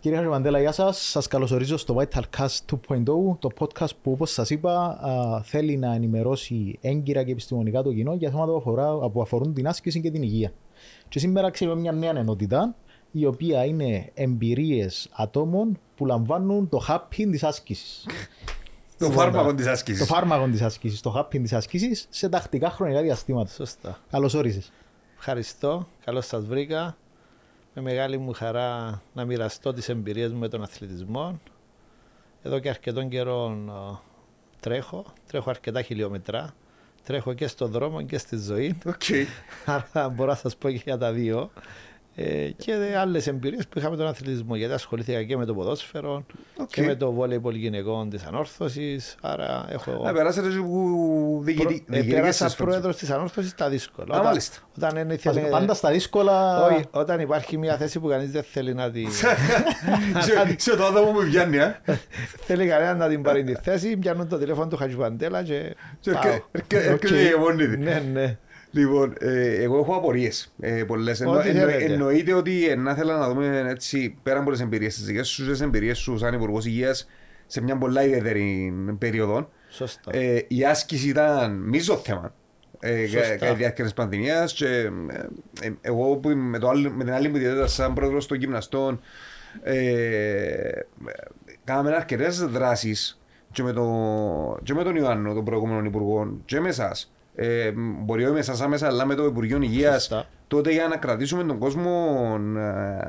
[0.00, 1.10] Κύριε Χαρμαντέλα, γεια σας.
[1.10, 3.04] Σας καλωσορίζω στο Vital Cast 2.0,
[3.38, 8.14] το podcast που όπως σας είπα α, θέλει να ενημερώσει έγκυρα και επιστημονικά το κοινό
[8.14, 10.52] για θέματα που, αφορά, που αφορούν την άσκηση και την υγεία.
[11.08, 12.74] Και σήμερα ξέρουμε μια νέα ενότητα
[13.10, 18.06] η οποία είναι εμπειρίες ατόμων που λαμβάνουν το happy της άσκησης.
[18.98, 20.06] Το φάρμακο της άσκησης.
[20.06, 23.50] Το φάρμακο της άσκησης, το happy της άσκησης σε τακτικά χρονικά διαστήματα.
[23.50, 23.98] Σωστά.
[24.10, 24.72] Καλώς όρισες.
[25.18, 25.88] Ευχαριστώ.
[26.04, 26.96] Καλώς σας βρήκα.
[27.74, 31.40] Με μεγάλη μου χαρά να μοιραστώ τις εμπειρίες μου με τον αθλητισμό.
[32.42, 33.96] Εδώ και αρκετόν καιρό ε,
[34.60, 35.04] τρέχω.
[35.26, 36.54] Τρέχω αρκετά χιλιόμετρα.
[37.04, 38.78] Τρέχω και στον δρόμο και στη ζωή.
[38.86, 39.02] Οκ.
[39.92, 41.50] Άρα μπορώ να σας πω και για τα δύο.
[42.18, 44.56] Ε, και άλλες εμπειρίες που είχα με τον αθλητισμό.
[44.56, 46.24] Γιατί ασχολήθηκα και με το ποδόσφαιρο
[46.56, 46.68] Οκ.
[46.68, 49.14] και με το βόλεϊ γυναικών της Ανόρθωσης.
[49.22, 50.00] Άρα έχω.
[50.04, 54.06] Να περάσετε και που διοικητή- Προ- ε, διοικητικές πέρασα σας πρόεδρος της Ανόρθωσης τα δύσκολα.
[54.14, 54.56] Α, Όταν- μάλιστα.
[54.76, 55.40] Όταν δεν Ας- ήθελε.
[55.40, 56.64] Πάντα στα δύσκολα...
[56.66, 59.08] Όχι, όταν υπάρχει μια θέση που κανείς δεν θέλει να την.
[60.20, 61.80] Σε- Σε το άτομο που πιάνει, α.
[62.40, 65.74] θέλει κανένα να την πάρει τη θέση, πιάνουν το τηλέφωνο του Χατζιπαντέλα και.
[66.00, 66.22] Και πάω.
[66.24, 67.34] έρχε- έρχε- έρχεται Οκ.
[67.36, 67.76] η μόνη της.
[67.78, 68.38] Ναι, ναι.
[68.76, 71.20] Λοιπόν, ε, εγώ έχω απορίες ε, πολλές.
[71.20, 71.92] Εννο, Ό,τι εννο, θέλετε.
[71.92, 75.46] εννοείται ότι ε, να θέλω να δούμε έτσι, πέρα από τις εμπειρίες τις δικές σου,
[75.50, 77.08] τις εμπειρίες σου σαν Υπουργός Υγείας
[77.46, 79.48] σε μια πολλά ιδιαίτερη περίοδο.
[79.68, 80.10] Σωστά.
[80.16, 82.34] Ε, η άσκηση ήταν μείζον θέμα.
[82.80, 83.28] Ε, Σωστά.
[83.28, 84.90] κα- κατά τη διάρκεια της πανδημίας και ε,
[85.60, 88.38] ε, εγώ που είμαι με, το άλλο, με την άλλη μου ιδιότητα σαν πρόεδρος των
[88.38, 89.00] γυμναστών
[89.62, 90.70] ε,
[91.64, 93.20] κάναμε αρκετές δράσεις
[93.52, 97.10] και με, το, και με τον Ιωάννο, τον προηγούμενο υπουργό, και με εσάς.
[97.38, 100.26] Ε, μπορεί όχι με εσάς άμεσα, αλλά με το Υπουργείο Υγείας Σωστά.
[100.48, 102.14] τότε για να κρατήσουμε τον κόσμο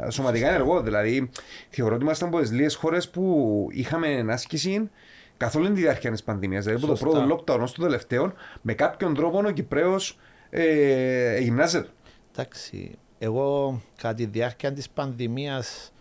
[0.05, 0.81] ε, σωματικά ενεργό.
[0.81, 1.29] Δηλαδή,
[1.69, 4.89] θεωρώ ότι ήμασταν από τις λίγες χώρες που είχαμε άσκηση
[5.37, 6.63] καθ' όλη τη διάρκεια της πανδημίας.
[6.65, 7.19] Δηλαδή, από το Σωστά.
[7.25, 10.17] πρώτο lockdown ως το τελευταίο, με κάποιον τρόπο ο Κυπρέος
[10.49, 11.89] ε, γυμνάζεται.
[12.31, 15.91] Εντάξει, εγώ κατά τη διάρκεια της πανδημίας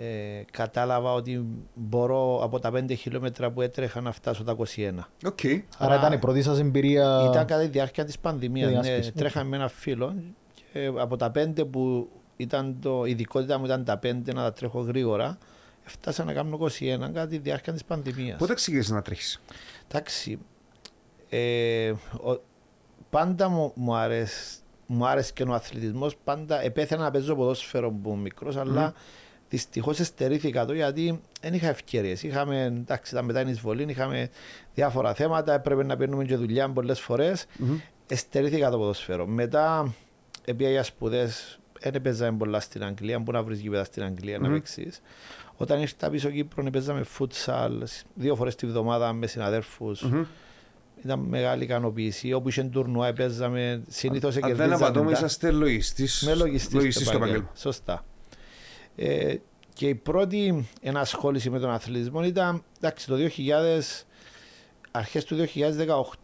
[0.00, 1.44] ε, κατάλαβα ότι
[1.74, 4.90] μπορώ από τα 5 χιλιόμετρα που έτρεχα να φτάσω τα 21.
[5.26, 5.38] Οκ.
[5.78, 7.24] Άρα ήταν η πρώτη σας εμπειρία...
[7.30, 8.70] Ήταν κατά τη διάρκεια της πανδημίας.
[8.70, 9.12] Την Ναι, άσκηση.
[9.12, 10.14] τρέχαμε με ένα φίλο
[10.72, 14.52] και από τα 5 που ήταν το, η ειδικότητα μου ήταν τα 5 να τα
[14.52, 15.38] τρέχω γρήγορα,
[15.82, 18.38] φτάσα να κάνω 21 κατά τη διάρκεια της πανδημίας.
[18.38, 19.40] Πότε ξεκίνησε να τρέχεις;
[19.90, 20.38] Εντάξει,
[21.28, 21.90] ε,
[22.22, 22.42] ο-
[23.10, 28.08] πάντα μου, μου, αρέσει, μου άρεσε και ο αθλητισμός, πάντα επέθαινα να παίζω ποδόσφαιρο που
[28.08, 28.94] ήμουν μικρός, αλλά
[29.50, 32.22] δυστυχώς εστερήθηκα το γιατί δεν είχα ευκαιρίες.
[32.22, 34.28] Είχαμε, εντάξει, ήταν μετά την εισβολή, είχαμε
[34.74, 37.46] διάφορα θέματα, έπρεπε να παίρνουμε και δουλειά πολλές φορές.
[38.06, 39.26] Εστερήθηκα το ποδόσφαιρο.
[39.26, 39.94] Μετά,
[40.44, 44.48] επειδή για σπουδές, δεν έπαιζαμε πολλά στην Αγγλία, μπορεί να βρεις γήπεδα στην Αγγλία να
[44.50, 45.00] παίξεις.
[45.56, 47.70] Όταν ήρθα πίσω Κύπρο, παίζαμε futsal
[48.14, 50.06] δύο φορές τη βδομάδα με συναδέρφους.
[51.04, 52.32] Ήταν μεγάλη ικανοποίηση.
[52.32, 53.82] Όπου είχε τουρνουά, παίζαμε.
[53.88, 56.22] Συνήθως Αν δεν απατώμε, είσαστε λογιστής.
[56.26, 57.26] με λογιστής στο στο επάγγελμα.
[57.26, 57.50] επάγγελμα.
[57.56, 58.04] Σωστά.
[59.00, 59.36] Ε,
[59.74, 64.04] και η πρώτη ενασχόληση με τον αθλητισμό ήταν εντάξει, το 2000,
[64.90, 65.36] αρχές του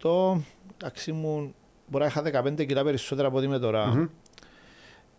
[0.02, 0.42] 2018,
[0.76, 1.54] εντάξει μου,
[1.86, 4.10] μπορεί να είχα 15 κιλά περισσότερα από ό,τι είμαι τώρα.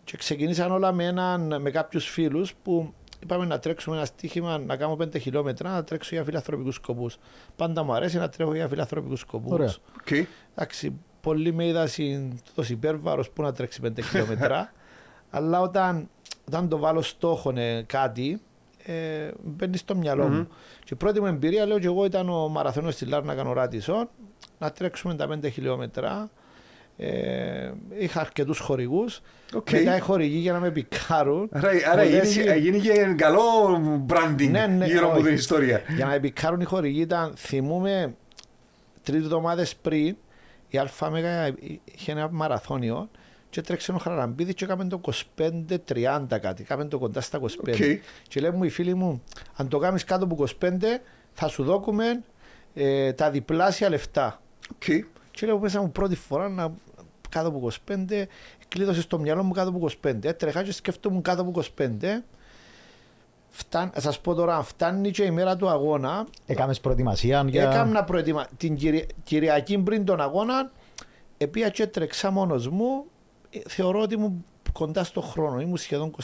[0.04, 4.76] Και ξεκινήσαν όλα με, έναν, με κάποιους φίλους που είπαμε να τρέξουμε ένα στοίχημα, να
[4.76, 7.18] κάνω 5 χιλιόμετρα, να τρέξω για φιλανθρωπικούς σκοπούς.
[7.56, 9.52] Πάντα μου αρέσει να τρέχω για φιλανθρωπικούς σκοπούς.
[9.52, 9.74] Ωραία.
[10.00, 10.26] Οκ.
[10.54, 11.88] Εντάξει, πολλοί με είδαν
[12.54, 14.72] τόσο υπέρβαρο που να τρέξει 5 χιλιόμετρα.
[15.30, 16.08] αλλά όταν,
[16.46, 18.40] όταν το βάλω στόχο ε, κάτι,
[18.84, 20.48] ε, μπαίνει στο μυαλό μου.
[20.84, 24.08] Και η πρώτη μου εμπειρία, λέω και εγώ, ήταν ο μαραθώνιος στη Λάρνακα νοράτησον,
[24.58, 26.30] να τρέξουμε τα 5 χιλιόμετρα.
[26.98, 29.20] Ε, είχα αρκετούς χορηγούς.
[29.54, 29.70] Οκ.
[29.70, 31.48] Μετά οι χορηγοί για να με πικάρουν.
[31.52, 33.42] Άρα, άρα πολλές- γίνει, γίνει και καλό
[34.08, 35.24] branding Ναι, ναι, γύρω από όχι.
[35.24, 35.80] την ιστορία.
[35.96, 38.14] Για να με πικάρουν οι χορηγοί ήταν, θυμούμε,
[39.02, 40.16] τρεις εβδομάδες πριν,
[40.68, 41.54] η Άλφα Μέγα
[41.84, 43.08] είχε ένα μαραθώνιο
[43.50, 45.00] και τρέξε ο Χαραλαμπίδης και έκαμε το
[45.36, 47.44] 25-30 κάτι, έκαμε το κοντά στα 25.
[47.58, 47.74] Οκ.
[48.28, 49.22] Και λέει μου οι φίλοι μου,
[49.54, 50.68] αν το κάνεις κάτω από 25
[51.32, 52.22] θα σου δώκουμε
[52.74, 54.40] ε, τα διπλάσια λεφτά.
[54.74, 54.84] Οκ.
[55.30, 56.72] Και λέω μέσα μου πρώτη φορά να
[57.28, 58.24] κάτω από 25,
[58.68, 60.24] κλείδωσες στο μυαλό μου κάτω από 25.
[60.24, 61.88] Έτρεχα και σκέφτομαι κάτω από 25.
[63.48, 66.26] Φτάν, θα σας πω τώρα, φτάνει και η μέρα του αγώνα.
[66.46, 67.70] Έκαμες προετοιμασία για...
[67.70, 68.46] Έκανα προετοιμα...
[68.56, 69.06] την Κυρι...
[69.22, 70.70] Κυριακή πριν τον αγώνα,
[71.38, 73.04] επήα και έτρεξα μόνος μου.
[73.56, 75.60] Ε, Θεωρώ ότι ήμουν κοντά στο χρόνο.
[75.60, 76.14] Ήμουν σχεδόν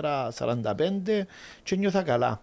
[0.00, 1.22] 24-45
[1.62, 2.42] και νιώθα καλά.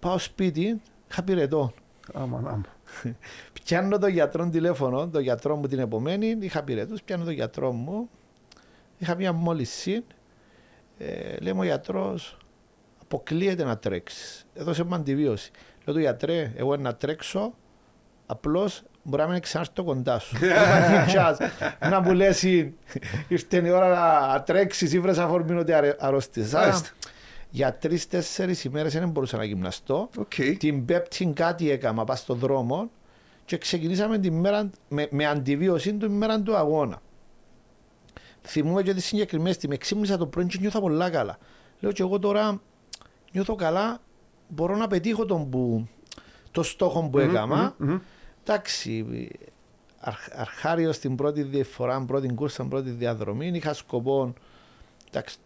[0.00, 0.80] Πάω σπίτι,
[1.10, 1.72] είχα πυρετό.
[2.12, 2.60] Άμα, άμα.
[3.52, 8.08] Πιάνω τον γιατρό τηλέφωνο, τον γιατρό μου την επομένη, είχα πυρετούς, πιάνω τον γιατρό μου,
[8.98, 10.04] είχα μια μόλιση,
[10.98, 12.36] ε, λέει μου ο γιατρός,
[13.02, 15.50] αποκλείεται να τρέξεις, έδωσε μου αντιβίωση.
[15.84, 17.54] Λέω του γιατρέ, εγώ να τρέξω,
[18.26, 20.36] απλώς μπορεί να μην ξανάρθω κοντά σου.
[21.06, 21.38] Τσάς,
[21.90, 22.42] να μου λες
[23.28, 23.88] ήρθε η ώρα
[24.32, 26.54] να τρέξεις ή βρες αφορμή ότι αρε- αρρώστησες.
[26.54, 26.88] Άρα, Μάλιστα.
[27.50, 30.08] για τρεις-τέσσερις ημέρες δεν μπορούσα να γυμναστώ.
[30.18, 30.32] Οκ.
[30.58, 32.90] Την Πέμπτη κάτι έκανα πας στον δρόμο
[33.44, 37.00] και ξεκινήσαμε τη μέρα, με, με αντιβίωση του ημέρα του αγώνα.
[38.42, 41.38] Θυμούμαι και τη συγκεκριμένη στιγμή, ξύπνησα το πρωί και νιώθα πολλά καλά.
[41.80, 42.60] Λέω και εγώ τώρα
[43.32, 43.98] νιώθω καλά,
[44.48, 45.88] μπορώ να πετύχω τον που,
[46.50, 47.74] το στόχο που έκανα.
[47.76, 47.98] μμμ.
[48.46, 49.06] Εντάξει,
[50.00, 54.32] αρχ, αρχάριο στην πρώτη δι- φορά, πρώτη κούρσα, πρώτη διαδρομή, είχα σκοπό
[55.08, 55.36] εντάξει,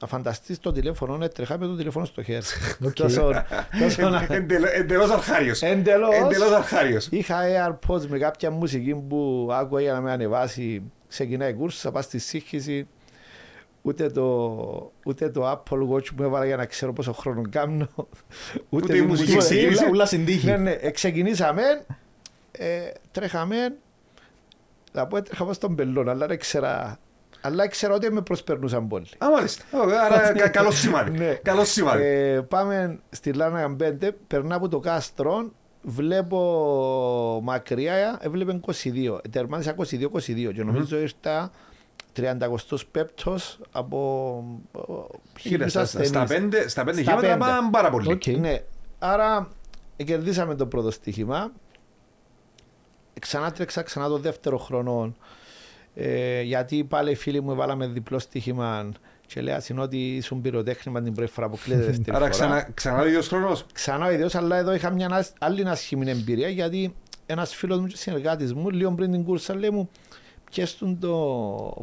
[0.00, 2.42] να φανταστείς το τηλέφωνο, έτρεχα με το τηλέφωνο στο χέρι.
[2.84, 2.92] Οκ.
[2.92, 3.32] Τόσο-
[3.80, 5.62] τόσο να- Εντελώ- Εντελώς αρχάριος.
[5.62, 6.14] Εντελώς.
[6.14, 7.06] Εντελώς αρχάριος.
[7.10, 7.36] Είχα
[7.88, 10.82] AirPods με κάποια μουσική που άκουγα για να με ανεβάσει.
[11.08, 12.86] Ξεκινάει η κούρσα, πάω στη σύγχυση.
[13.82, 17.88] Ούτε το, ούτε το Apple Watch που έβαλα για να ξέρω πόσο χρόνο κάνω.
[18.68, 19.54] Ούτε τη η μουσική μουσική.
[19.54, 19.80] ξεκίνησε.
[19.82, 20.46] Ούλα- Ούλα στην τύχη.
[20.46, 21.62] Ναι, ναι, ε, ξεκινήσαμε,
[22.58, 23.76] ε, τρέχαμε,
[24.92, 26.98] να πω έτρεχα πάνω στον πελόν, αλλά δεν ξέρα,
[27.40, 29.06] αλλά ήξερα ότι με προσπερνούσαν πολύ.
[29.18, 29.64] Α, μάλιστα.
[29.72, 31.18] Ω, Άρα κα- καλός σημάδι.
[31.18, 31.32] Ναι.
[31.34, 32.02] Καλός σημάδι.
[32.04, 35.50] Ε, πάμε στη Λάνα Γαμπέντε, περνά από το κάστρο,
[35.82, 39.18] βλέπω μακριά, έβλεπε 22.
[39.30, 41.50] Τερμάτισα 22-22 και νομιζω ήρθα
[42.16, 44.44] 35ος από
[44.76, 46.08] ε, Κοίτα, χίλιους στα- ασθενείς.
[46.08, 47.50] Στα πέντε στα πέντε Στα χιλιόμετρα πέντε.
[47.56, 48.12] πάμε πάρα πολύ.
[48.12, 48.26] Οκ.
[48.26, 48.62] Ναι.
[48.98, 49.48] Άρα
[50.04, 51.52] κερδίσαμε το πρώτο στοίχημα.
[53.18, 55.14] Ξανά τρέξα ξανά το δεύτερο χρόνο.
[55.94, 58.90] Ε, γιατί πάλι οι φίλοι μου βάλαμε διπλό στοίχημα
[59.26, 62.28] και λέει «Ας είναι ότι ήσουν πυροτέχνημα την πρώτη φορά που κλείνεται δεύτερη Άρα φορά.
[62.28, 63.64] ξανά, ξανά ο ίδιος χρόνος.
[63.72, 66.94] Ξανά ο ίδιος, αλλά εδώ είχα μια άσ- άλλη ασχημή εμπειρία γιατί
[67.26, 69.88] ένας φίλος μου και συνεργάτης μου λίγο πριν την κούρσα λέει μου
[70.50, 71.14] πιέστον το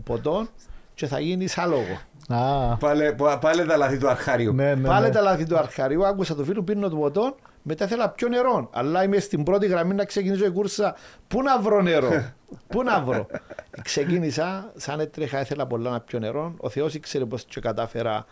[0.03, 0.47] ποτό
[0.93, 1.99] και θα γίνεις άλογο.
[2.27, 4.53] Α, Πάλε, πα- πάλε τα λάθη του αρχάριου.
[4.53, 4.88] ναι, ναι.
[4.88, 5.11] Πάλι ναι.
[5.13, 7.35] τα λάθη του αρχαρίου, άκουσα το φίλο, πίνω το ποτό,
[7.67, 8.69] μετά ήθελα πιο νερό.
[8.73, 10.95] Αλλά είμαι στην πρώτη γραμμή να ξεκινήσω η κούρσα.
[11.27, 12.09] Πού να βρω νερό,
[12.67, 13.27] πού να βρω;
[13.83, 16.53] Ξεκίνησα, σαν έτρεχα, ήθελα πολλά να πιω νερό.
[16.57, 18.25] Ο Θεός ήξερε πώς και κατάφερα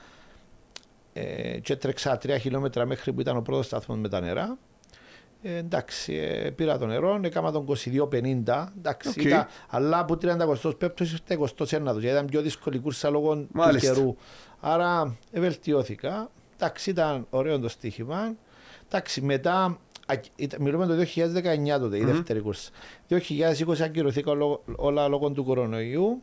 [1.13, 4.57] ε, και έτρεξα τρία χιλιόμετρα μέχρι που ήταν ο πρώτος σταθμός με τα νερά.
[5.41, 9.15] Ε, εντάξει, ε, πήρα το νερό, έκανα τον 22-50, εντάξει, Οκ.
[9.15, 10.19] ήταν, αλλά από 35
[10.99, 13.93] ήρθε 21 γιατί ήταν πιο δύσκολη η κούρσα λόγω του Μάλιστα.
[13.93, 14.15] καιρού.
[14.59, 16.29] Άρα ε, βελτιώθηκα.
[16.55, 18.35] Εντάξει, ήταν ωραίο το στοίχημα.
[18.95, 19.55] Εντάξει, μετά,
[20.07, 22.69] α, ήταν- μιλούμε το 2019 τότε, η δεύτερη κούρσα.
[23.07, 26.21] 2020 ακυρωθήκα όλο- όλα λόγω του κορονοϊού.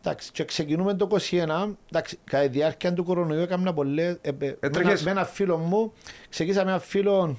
[0.00, 1.76] Εντάξει, και ξεκινούμε το 2021.
[1.90, 4.18] Εντάξει, κατά τη διάρκεια του κορονοϊού έκανα πολλές...
[4.20, 5.02] Ε, ε, με, ένα, Έτρεχες.
[5.04, 5.92] με ένα φίλο μου,
[6.28, 7.36] ξεκίνησα με ένα φίλο,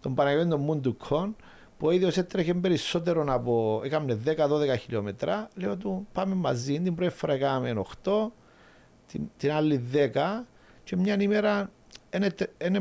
[0.00, 1.36] τον Παναγιώτη τον Μούντουκον,
[1.78, 5.48] που ο ίδιος έτρεχε περισσότερο από, έκαμε 10-12 χιλιόμετρα.
[5.54, 8.10] Λέω του, πάμε μαζί, την πρώτη φορά έκαναμε 8,
[9.06, 10.46] την, την άλλη 10
[10.84, 11.70] και μια ημέρα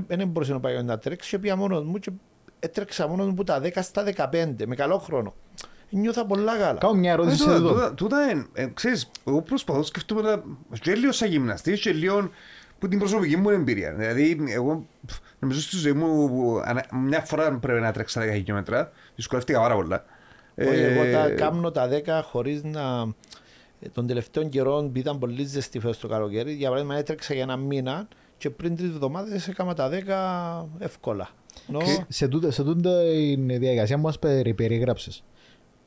[0.07, 2.11] δεν μπορούσε να πάει να τρέξει και πήγα μόνος μου και
[2.59, 5.33] έτρεξα μόνος μου που τα 10 στα 15 με καλό χρόνο.
[5.89, 6.77] Νιώθα πολλά καλά.
[6.79, 7.69] Κάνω μια Ε, ερώτηση τούτα- εδώ.
[7.73, 10.43] τούτα- Τούτα είναι, ε, ξέρεις, εγώ προσπαθώ να σκεφτούμε τα-
[10.81, 12.29] και λίγο σαν γυμναστής και λίγο
[12.79, 13.93] που την προσωπική μου εμπειρία.
[13.93, 18.31] Δηλαδή, εγώ πφ, νομίζω στη ζωή μου που ανα- μια φορά πρέπει να τρέξω 10
[18.33, 20.05] χιλιόμετρα, δυσκολεύτηκα πάρα πολλά.
[20.57, 23.07] Όχι, Ε, εγώ τα κάνω τα 10 χωρίς να...
[23.79, 27.43] ε, Τον τελευταίο καιρό που ήταν πολύ ζεστή φέτος το καλοκαίρι, για παράδειγμα έτρεξα για
[27.43, 28.07] ένα μήνα
[28.45, 31.29] και πριν τρεις εβδομάδες έκανα τα 10 εύκολα.
[31.69, 32.81] Ενώ, Σε τούτα σε τούτη
[33.47, 35.23] τη διαδικασία που μας περι- περιέγραψες,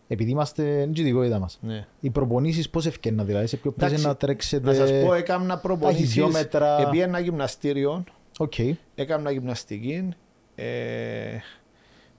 [0.08, 1.86] επειδή είμαστε εν τζιδικότητα μας, ναι.
[2.00, 4.66] οι προπονήσεις πώς ευκαιρνά, δηλαδή σε ποιο Εντάξει, πλαίσιο να τρέξετε...
[4.66, 6.80] Να σας πω, έκανα προπονήσεις, χιλιόμετρα.
[6.80, 8.04] επί ένα γυμναστήριο,
[8.38, 8.54] Οκ.
[8.94, 10.08] έκανα γυμναστική,
[10.54, 10.64] ε,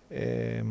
[0.09, 0.63] ε,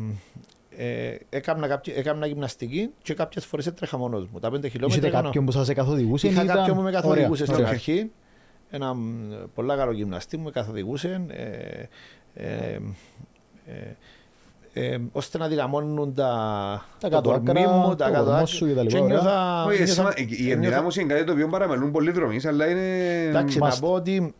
[0.77, 4.39] ε, έκανα, κάποια, έκανα γυμναστική και κάποιες φορές έτρεχα μόνος μου.
[4.39, 7.43] Τα 5 χιλιόμετρα Είχετε έκανα- κάποιον που σας καθοδηγούσε Είχα ήταν- κάποιον που με καθοδηγούσε
[7.43, 7.69] Ωραία, στην ωραία.
[7.69, 8.11] αρχή.
[8.69, 11.25] Ένα μ, πολλά καλό γυμναστή μου με καθοδηγούσε.
[11.27, 11.83] Ε,
[12.33, 12.79] ε,
[13.65, 13.95] ε,
[14.73, 16.25] ε, ώστε να δυναμώνουν τα,
[16.99, 18.45] Τα το κάτω κορμί άκρα, μου, τα το κάτω κορμό άκρα.
[18.45, 19.13] σου και τα λοιπά, Και ωραία.
[19.21, 22.69] νιώθα- όχι, νιώθα- εσένα- Η νιώθα- ενδυνάμωση είναι κάτι το οποίο παραμελούν πολλοί δρομείς, αλλά
[22.69, 23.23] είναι...
[23.27, 23.77] Εντάξει, να Must.
[23.79, 24.33] πω ότι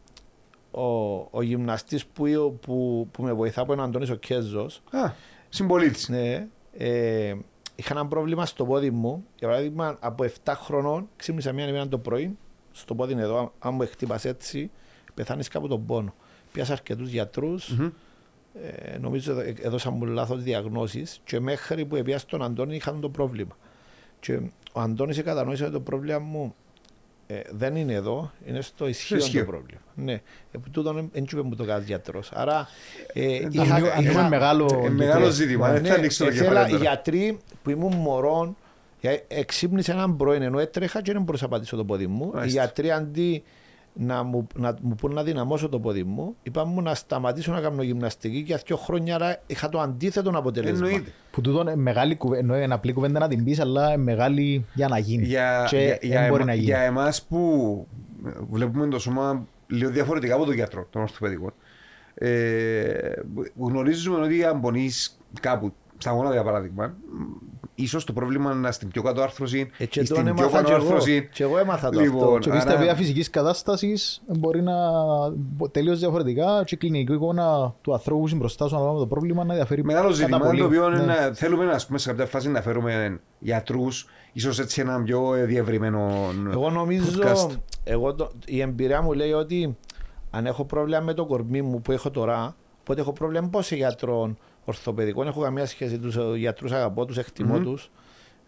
[0.72, 0.84] ο,
[1.32, 5.12] ο γυμναστής που, που, που με βοηθά που είναι ο Αντώνης ο Κέζος, Α,
[5.50, 6.10] συμπολίτης.
[6.10, 7.34] ναι, ε,
[7.76, 9.26] είχα ένα πρόβλημα στο πόδι μου.
[9.40, 12.38] Για παράδειγμα, από 7 χρονών ξύπνησα μια ημέρα το πρωί,
[12.80, 14.72] στο πόδι είναι εδώ, αν μου χτύπας έτσι,
[15.14, 16.14] πεθάνεις κάπου τον πόνο.
[16.52, 17.90] Πιάσα αρκετούς γιατρούς, Μμμ.
[18.94, 23.10] ε, νομίζω ε, έδωσαν μου λάθος διαγνώσεις και μέχρι που έπια στον Αντώνη είχαν το
[23.10, 23.58] πρόβλημα.
[24.20, 24.40] Και
[24.74, 26.56] ο Αντώνης κατανόησε ότι το πρόβλημα μου
[27.28, 29.40] ε, δεν είναι εδώ, είναι στο ισχύον ισχύο.
[29.40, 29.82] το πρόβλημα.
[29.96, 30.22] Ναι,
[30.52, 32.32] επί τούτον δεν είπε μου το κάθε γιατρός.
[32.34, 32.68] Άρα
[33.14, 34.82] ε, Ανοίγουμε- ανοίγουμε μεγάλο...
[34.86, 35.72] Ε, μεγάλο ζήτημα.
[35.72, 36.84] Δεν θα ανοίξει το ήθελα κεφάλαιο οι τώρα.
[36.84, 38.56] γιατροί που ήμουν μωρό, για-
[39.28, 42.26] εξύπνησε έναν πρωί ενώ έτρεχα και δεν μπορούσα να πατήσω το πόδι μου.
[42.26, 42.62] Οι Μάλιστα.
[42.62, 43.44] γιατροί αντί
[43.94, 47.62] να μου, να μου πούν να δυναμώσω το πόδι μου, είπα μου να σταματήσω να
[47.62, 50.86] κάνω γυμναστική και δύο χρόνια άρα είχα το αντίθετο αποτέλεσμα.
[50.88, 51.12] Εννοείται.
[51.32, 54.66] Που τούτο είναι μεγάλη κουβέντα, εννοεί ένα απλή κουβέντα να την πεις, αλλά είναι μεγάλη
[54.74, 55.26] για να γίνει.
[55.26, 56.66] Για, και για, δεν για, μπορεί εμα- να γίνει.
[56.66, 57.88] για εμάς που
[58.50, 61.52] βλέπουμε το σώμα λίγο διαφορετικά από τον γιατρό, τον ορθοπαιδικό,
[62.14, 62.90] ε,
[63.58, 66.96] γνωρίζουμε ότι αν πονείς κάπου, στα γόνατα για παράδειγμα,
[67.84, 70.50] ίσως το πρόβλημα είναι στην πιο κάτω άρθρωση Ε, ή και τον στην πιο έμαθα
[70.50, 70.84] πάνω και εγώ.
[70.86, 71.30] άρθρωση.
[71.34, 72.38] Και εγώ έμαθα το Λοιπόν, αυτό.
[72.40, 74.74] Και επίσης τα άρα- επίπεδα φυσικής κατάστασης μπορεί να
[75.72, 79.08] τελείως διαφορετικά και η κλινική εικόνα του ανθρώπου που είναι μπροστά σου ανάλογα με το
[79.08, 80.60] πρόβλημα να διαφέρει Μεγάλο κατά ζήτημα πολύ.
[80.60, 80.98] το οποίο Ναι.
[80.98, 85.34] είναι να- θέλουμε να, πούμε, σε κάποια φάση να φέρουμε γιατρούς, ίσως έτσι ένα πιο
[85.36, 86.10] ε, διευρυμένο
[86.52, 87.50] Εγώ νομίζω, podcast.
[87.84, 89.78] εγώ το, η εμπειρία μου λέει ότι
[90.32, 93.76] αν έχω πρόβλημα με το κορμί μου που έχω τώρα, οπότε έχω πρόβλημα πώς σε
[93.76, 94.38] γιατρών
[94.70, 97.64] ορθοπαιδικών, έχω καμία σχέση τους γιατρούς, αγαπώ τους, εκτιμώ Μμμ.
[97.64, 97.92] τους.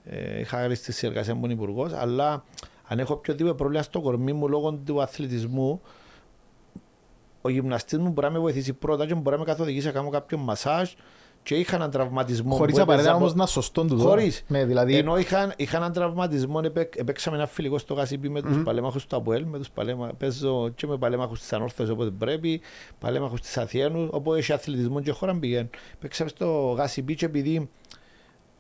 [0.04, 2.44] Ε, είχα άλλη στη συνεργασία μου υπουργός, αλλά
[2.88, 5.82] αν έχω οποιοδήποτε πρόβλημα στο κορμί μου λόγω του αθλητισμού,
[7.42, 10.10] ο γυμναστής μου μπορεί να με βοηθήσει πρώτα και μπορεί να με καθοδηγήσει να κάνω
[10.10, 10.94] κάποιο μασάζ
[11.44, 12.56] και είχα έναν τραυματισμό.
[12.56, 14.44] Χωρίς που έπαιζα απαραίτητα από- όμως να σωστόν του Χωρίς.
[14.48, 18.64] Ναι, δηλαδή Ενώ είχα, είχα έναν τραυματισμό, επέ- επέξαμε ένα φιλικό στο Γασιμπή με τους
[18.64, 22.62] παλέμαχους του Αποέλ, με τους παλέμα, παίζω και με παλέμαχους της Ανόρθωσης όποτε πρέπει,
[23.00, 25.70] παλέμαχους της Αθιένου, όπου έχει αθλητισμό και χώρα πηγαίνουν.
[26.00, 27.70] Παίξαμε στο Γασιμπή και επειδή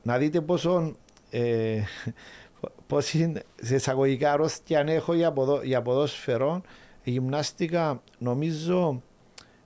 [0.03, 0.95] να δείτε πόσο
[1.29, 1.77] ε,
[2.87, 6.61] πώς είναι σε εισαγωγικά αρρώστια αν έχω για, ποδο, για ποδόσφαιρο,
[7.03, 9.01] η γυμνάστηκα νομίζω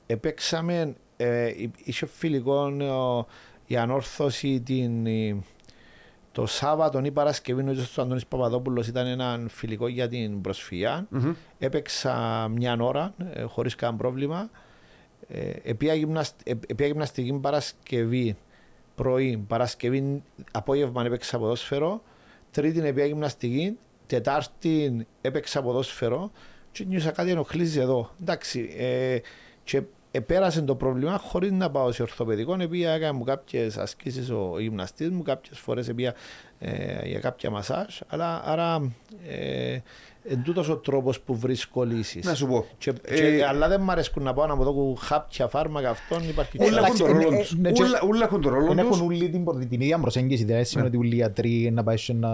[0.06, 1.54] επέξαμε, ε,
[1.84, 3.26] είχε φιλικό ε,
[3.74, 5.38] η ανόρθωση την, ε,
[6.32, 11.08] το Σάββατο ή Παρασκευή, νομίζω στο Αντώνης Παπαδόπουλος ήταν ένα φιλικό για την προσφυγιά.
[11.10, 11.34] Μμμ.
[11.60, 14.50] Έπαιξα μια ώρα ε, χωρίς κανένα πρόβλημα.
[15.28, 16.34] Ε, επία, γυμνασ...
[16.44, 18.36] ε, επία γυμναστική Παρασκευή
[18.96, 22.02] πρωί, Παρασκευή απόγευμα έπαιξα ποδόσφαιρο.
[22.52, 26.32] Τρίτη επία γυμναστική, Τετάρτη έπαιξα ποδόσφαιρο
[26.72, 28.10] και νιώσα κάτι ενοχλήσει εδώ.
[28.22, 29.18] Εντάξει, ε,
[29.64, 29.82] και
[30.16, 32.56] επέρασε το πρόβλημα χωρίς να πάω σε ορθοπαιδικό.
[32.60, 36.14] Επία έκανα μου κάποιες ασκήσεις ο γυμναστής μου, κάποιες φορές επία
[36.60, 38.00] ε, για κάποια μασάζ.
[38.08, 38.92] Αλλά, άρα
[39.28, 39.78] ε,
[40.28, 42.26] εν τούτος ο τρόπος που βρίσκω λύσεις.
[42.26, 42.66] Να σου πω.
[42.78, 46.30] Και, Ε, και, αλλά δεν μ' αρέσκουν να πάω να μου δω χάπια, φάρμακα αυτών.
[46.30, 47.52] Υπάρχει Όλα έχουν Εντάξει, τον ρόλο ε, τους.
[47.52, 49.02] ε, ναι, και- Όλα- Όλα έχουν τον ρόλο δεν έχουν τους.
[49.02, 50.38] όλοι την, προ- την ίδια προσέγγιση.
[50.44, 52.30] Δηλαδή δεν σημαίνει ότι όλοι οι γιατροί να πάει να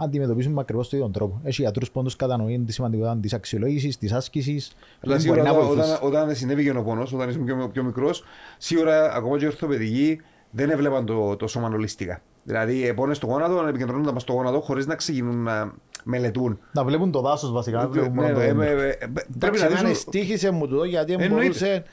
[0.00, 1.40] αντιμετωπίσουν με ακριβώς τον ίδιο τρόπο.
[1.44, 4.72] Έχει γιατρούς που όντως κατανοούν τη σημαντικότητα της αξιολόγησης, της άσκησης.
[5.00, 5.98] Αλλά μπορεί σίγουρα να όταν, βοηθήσει.
[6.02, 8.24] όταν, όταν συνέβη ο πόνος, όταν ήσουν πιο, πιο μικρός,
[8.58, 10.20] σίγουρα ακόμα και οι ορθοπαιδικοί
[10.50, 12.20] δεν έβλεπαν το, το σώμα ολιστικά.
[12.44, 16.58] Δηλαδή, επώνες στο γόνατο, επικεντρώνονταν μας στο γόνατο χωρίς να ξεκινούν να μελετούν.
[16.72, 17.78] Να βλέπουν το δάσος βασικά.
[17.78, 18.80] να βλέπουν Ναι, μόνο το ε, έμμυρο.
[18.80, 19.98] ε, ε, Πρέπει Εντάξει, να εμένα δεις...
[19.98, 21.34] στήχησε μου τούτο γιατί Εννοείται.
[21.34, 21.84] μπορούσε.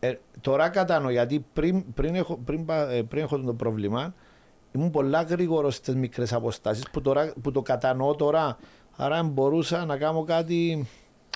[0.00, 4.14] Ε, τώρα κατανοώ γιατί πριν, πριν, έχω, πριν, πα- ε, πριν έχω το πρόβλημα
[4.72, 8.56] ήμουν πολλά γρήγορος στις μικρές αποστάσεις που, τώρα- που το κατανοώ τώρα.
[8.96, 10.86] Άρα μπορούσα να κάνω κάτι,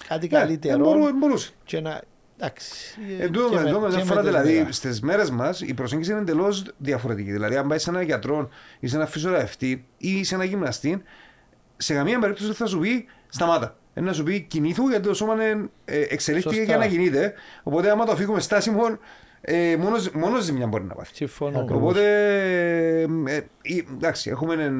[0.08, 0.90] κάτι Ναι, καλύτερο.
[0.90, 1.50] ε, μπορού- μπορούσε.
[1.64, 2.00] και να.
[2.36, 2.72] Εντάξει.
[3.20, 4.72] ε, Εν τω και με- μεταξύ, και μια με φορά την δηλαδή μέρα.
[4.72, 7.32] στις μέρες μας η προσέγγιση είναι εντελώς διαφορετική.
[7.32, 8.48] Δηλαδή, αν πάει σε έναν γιατρό
[8.80, 11.02] ή σε έναν φυσιοθεραπευτή ή σε έναν γυμναστή,
[11.82, 13.76] σε καμία περίπτωση δεν θα σου πει σταμάτα.
[13.94, 16.70] Είναι να σου πει κινήθου γιατί το σώμα είναι, ε, εξελίχθηκε Σωστά.
[16.70, 17.32] για να κινείται.
[17.62, 18.82] Οπότε, άμα το αφήγουμε στάσιμο,
[19.40, 21.14] ε, μόνο, μόνος ζημιά μπορεί να πάθει.
[21.14, 21.58] Συμφωνώ.
[21.58, 21.82] Ακριβώς.
[21.82, 22.02] Οπότε,
[23.26, 23.42] ε, ε,
[23.92, 24.70] εντάξει, έχουμε ε,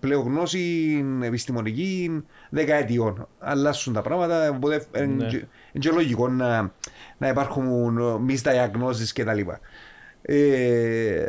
[0.00, 3.28] πλέον γνώση επιστημονική δεκαετιών.
[3.38, 5.00] Αλλάσουν τα πράγματα, οπότε Ναι.
[5.02, 5.46] είναι και- είναι
[5.78, 6.72] και λογικό να,
[7.18, 7.98] να υπάρχουν
[8.28, 9.60] misdiagnoses και τα λοιπά.
[10.22, 11.28] Ε,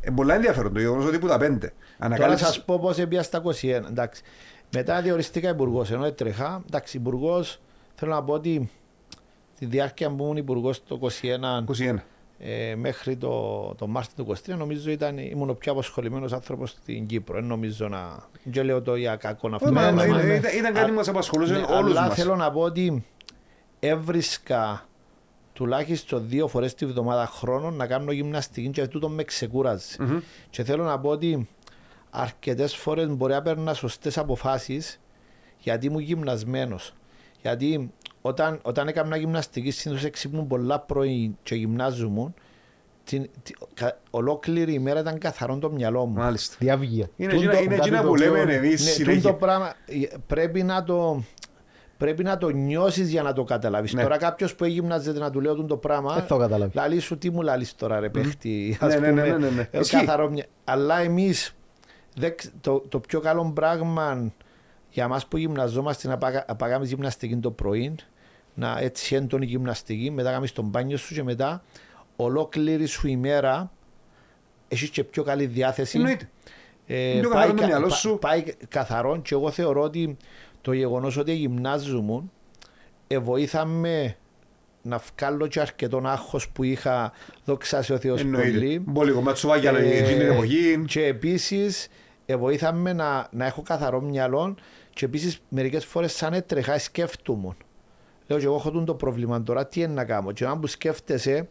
[0.00, 1.72] ε, πολλά ενδιαφέρον το γεγονός ότι που τα πέντε.
[2.02, 2.48] Τώρα Ανακάλυψες...
[2.54, 3.62] σα πω πώς έπια στα 21.
[3.88, 4.22] Εντάξει.
[4.74, 6.62] Μετά διοριστήκα υπουργός, ενώ έτρεχα.
[6.66, 7.60] Εντάξει, υπουργός,
[7.94, 8.70] θέλω να πω ότι
[9.58, 11.94] τη διάρκεια που ήμουν υπουργός το 21 21.
[12.38, 17.06] ε, μέχρι το, το Μάρτιο του 23, νομίζω ήταν, ήμουν ο πιο αποσχολημένο άνθρωπος στην
[17.06, 17.34] Κύπρο.
[17.34, 18.16] Δεν νομίζω να.
[18.44, 19.68] Δεν λέω το για κακό αυτό.
[19.68, 20.34] Ε, μα, ναι, ήταν- ναι, ναι.
[20.34, 22.14] ήταν- Ήταν κάτι που μας απασχολούσε Ναι, όλους αλλά μας.
[22.14, 23.04] θέλω να πω ότι
[23.80, 24.86] έβρισκα
[25.52, 29.96] τουλάχιστον δύο φορές τη βδομάδα χρόνο να κάνω γυμναστική και τούτο με ξεκούραζε.
[30.00, 30.18] Μμμ.
[30.50, 31.48] Και θέλω να πω ότι
[32.14, 35.00] αρκετές φορές μπορεί να παίρνα σωστές αποφάσεις
[35.58, 36.94] γιατί ήμουν γυμνασμένος.
[37.42, 37.92] Γιατί
[38.22, 42.32] όταν, όταν έκανα γυμναστική, συνήθως εξύπνουν πολλά πρωί και γυμνάζομαι,
[43.04, 46.14] την, την, κα- ολόκληρη ημέρα ήταν καθαρό το μυαλό μου.
[46.14, 46.56] Μάλιστα.
[46.58, 47.06] Διάβγεια.
[47.16, 49.20] Είναι Τούτο- εκείνα- είναι κάτι εκείνα το που οποίο- λέμε εμείς Ναι, συνέχεια.
[49.22, 51.22] τούτο πράγμα ε, πρέπει να το,
[51.96, 53.92] πρέπει να το νιώσεις για να το καταλάβεις.
[53.92, 54.02] Ναι.
[54.02, 56.74] Τώρα κάποιος που έγυμναζεται να του λέω τούτο πράγμα, Δεν θα το καταλάβεις.
[56.74, 58.76] λαλεί σου τι μου λαλείς τώρα ρε παίχτη.
[58.80, 59.36] Ναι, ας ναι, ναι, πούμε.
[59.38, 59.68] ναι, ναι.
[59.70, 59.96] Ε, Ισχύει.
[59.96, 61.61] καθαρό μυα- Αλλά εμείς δεν ξ-
[62.60, 64.32] το, το πιο καλό πράγμα
[64.90, 67.94] για μας που γυμναζόμαστε είναι να πάγα- να πάγαμε γυμναστική το πρωί,
[68.54, 71.62] να έτσι έντονη γυμναστική, μετά κάνεις τον μπάνιο σου και μετά
[72.16, 73.72] ολόκληρη σου ημέρα
[74.68, 75.96] έχεις και πιο καλή διάθεση.
[75.98, 76.28] Εννοείται.
[76.86, 78.18] Ε, Είναι πιο πάει, καθαρό το κα- μυαλός πα- σου.
[78.20, 80.16] πάει καθαρό και εγώ θεωρώ ότι
[80.60, 82.22] το γεγονός ότι γυμνάζομαι
[83.06, 84.16] ε, βοήθαμε
[84.82, 87.12] να βγάλω και αρκετόν άγχος που είχα
[87.44, 88.50] δόξα ο Θεός Εννοείται.
[88.50, 88.82] πολύ.
[88.86, 90.84] Μπορεί λίγο ματσοβάκια Ε, εκείνη την εποχή.
[90.86, 91.88] Και επίσης
[92.38, 94.54] βοήθαμε να, να έχω καθαρό μυαλό
[94.94, 97.48] και επίσης μερικές φορές σαν έτρεχα σκέφτομαι.
[98.26, 100.32] Λέω και εγώ έχω τούτο το πρόβλημα τώρα, τι είναι να κάνω.
[100.32, 101.48] Και αν που σκέφτεσαι,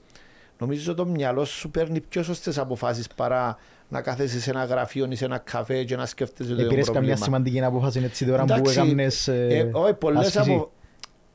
[0.59, 3.57] νομίζω το μυαλό σου παίρνει πιο σωστές αποφάσεις παρά
[3.89, 6.85] να κάθεσαι σε ένα γραφείο ή σε ένα καφέ και να σκέφτεσαι το ίδιο Επήρες
[6.85, 7.25] καμιά πρόβλημα.
[7.25, 10.67] σημαντική απόφαση έτσι τώρα που Εντάξει, έκαμνες ε, ε, όχι, πολλές άσκηση;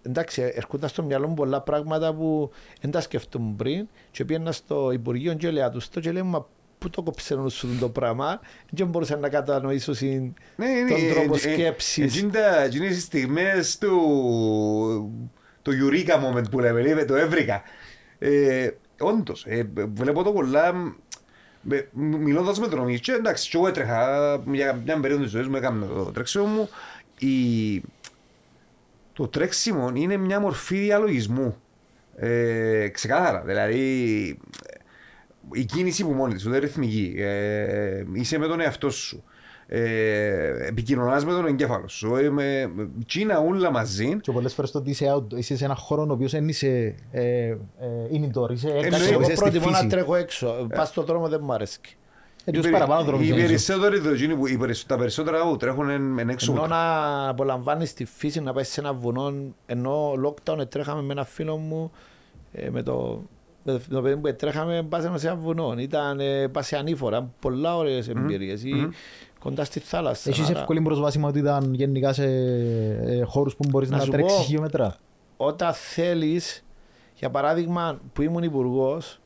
[0.07, 0.11] Από...
[0.11, 4.91] Εντάξει, έρχονταν στο μυαλό μου πολλά πράγματα που δεν τα σκεφτόμουν πριν και πήγαινα στο
[4.93, 6.47] Υπουργείο και έλεγα τους το και λέει μα
[6.79, 11.09] πού το κόψε σου το πράγμα και δεν μπορούσα να κατανοήσω συν Ναι, είναι- τον
[11.11, 12.15] τρόπο ε, ε, σκέψης.
[12.17, 13.91] εκείνη τα- Εκείνες τις στιγμές του
[15.63, 17.63] το Eureka moment που λέμε, λέμε, το έβρικα.
[18.19, 18.69] Ε,
[19.01, 20.73] όντως, ε, βλέπω το πολλά
[21.61, 25.47] με- μιλώντας με τον Ομίς και εντάξει, και εγώ έτρεχα για μια περίοδο της ζωής
[25.49, 26.69] μου, έκανα το τρέξιμο μου.
[27.19, 27.83] Η,
[29.17, 31.57] το τρέξιμο είναι μια μορφή διαλογισμού.
[32.17, 33.79] Ε, ξεκάθαρα, δηλαδή
[35.53, 37.15] η κίνηση που μόνη της, ούτε ρυθμική.
[37.19, 39.25] Ε, είσαι με τον εαυτό σου.
[39.69, 42.17] Ε, επικοινωνάς με τον εγκέφαλο σου.
[42.17, 42.71] Ε, με,
[43.07, 44.17] τσίνα ούλα μαζί.
[44.21, 46.95] Και πολλές φορές το ότι είσαι, out, είσαι σε ένα χώρο ο οποίος δεν είσαι
[47.11, 47.57] ε, ε,
[48.13, 48.97] indoor, είσαι Εννοείται.
[48.97, 49.89] έξω, Εγώ είσαι στη προτιμώ να φύση.
[49.89, 50.67] τρέχω έξω.
[50.75, 51.81] Πας στον δρόμο δεν μου αρέσει.
[52.49, 53.47] Έτσι ως παραπάνω δρόμος Οι νομίζω.
[53.47, 56.53] περισσότεροι, το εκείνοι που- οι περισσ- τα περισσότερα που τρέχουν εν, εν έξω.
[56.53, 59.33] Ενώ να απολαμβάνεις τη φύση, να πάεις σε ένα βουνό,
[59.67, 61.91] ενώ lockdown τρέχαμε με ένα φίλο μου,
[62.53, 63.23] ε, με το,
[63.63, 65.75] με το παιδί που τρέχαμε, πάσαμε σε ένα βουνό.
[65.79, 68.63] Ήταν ε, πας σε ανήφορα, πολλά ωραίες εμπειρίες.
[68.65, 68.89] Ή
[69.39, 70.31] κοντά στη θάλασσα.
[70.31, 74.43] Έχεις Άρα, εύκολη προσβάσιμότητα γενικά σε ε, χώρους που μπορείς Να να, σου τρέξεις πω,
[74.45, 74.97] χιλιόμετρα;
[75.37, 76.65] Όταν θέλεις,
[77.15, 79.19] για παράδειγμα, που ήμουν υπουργός,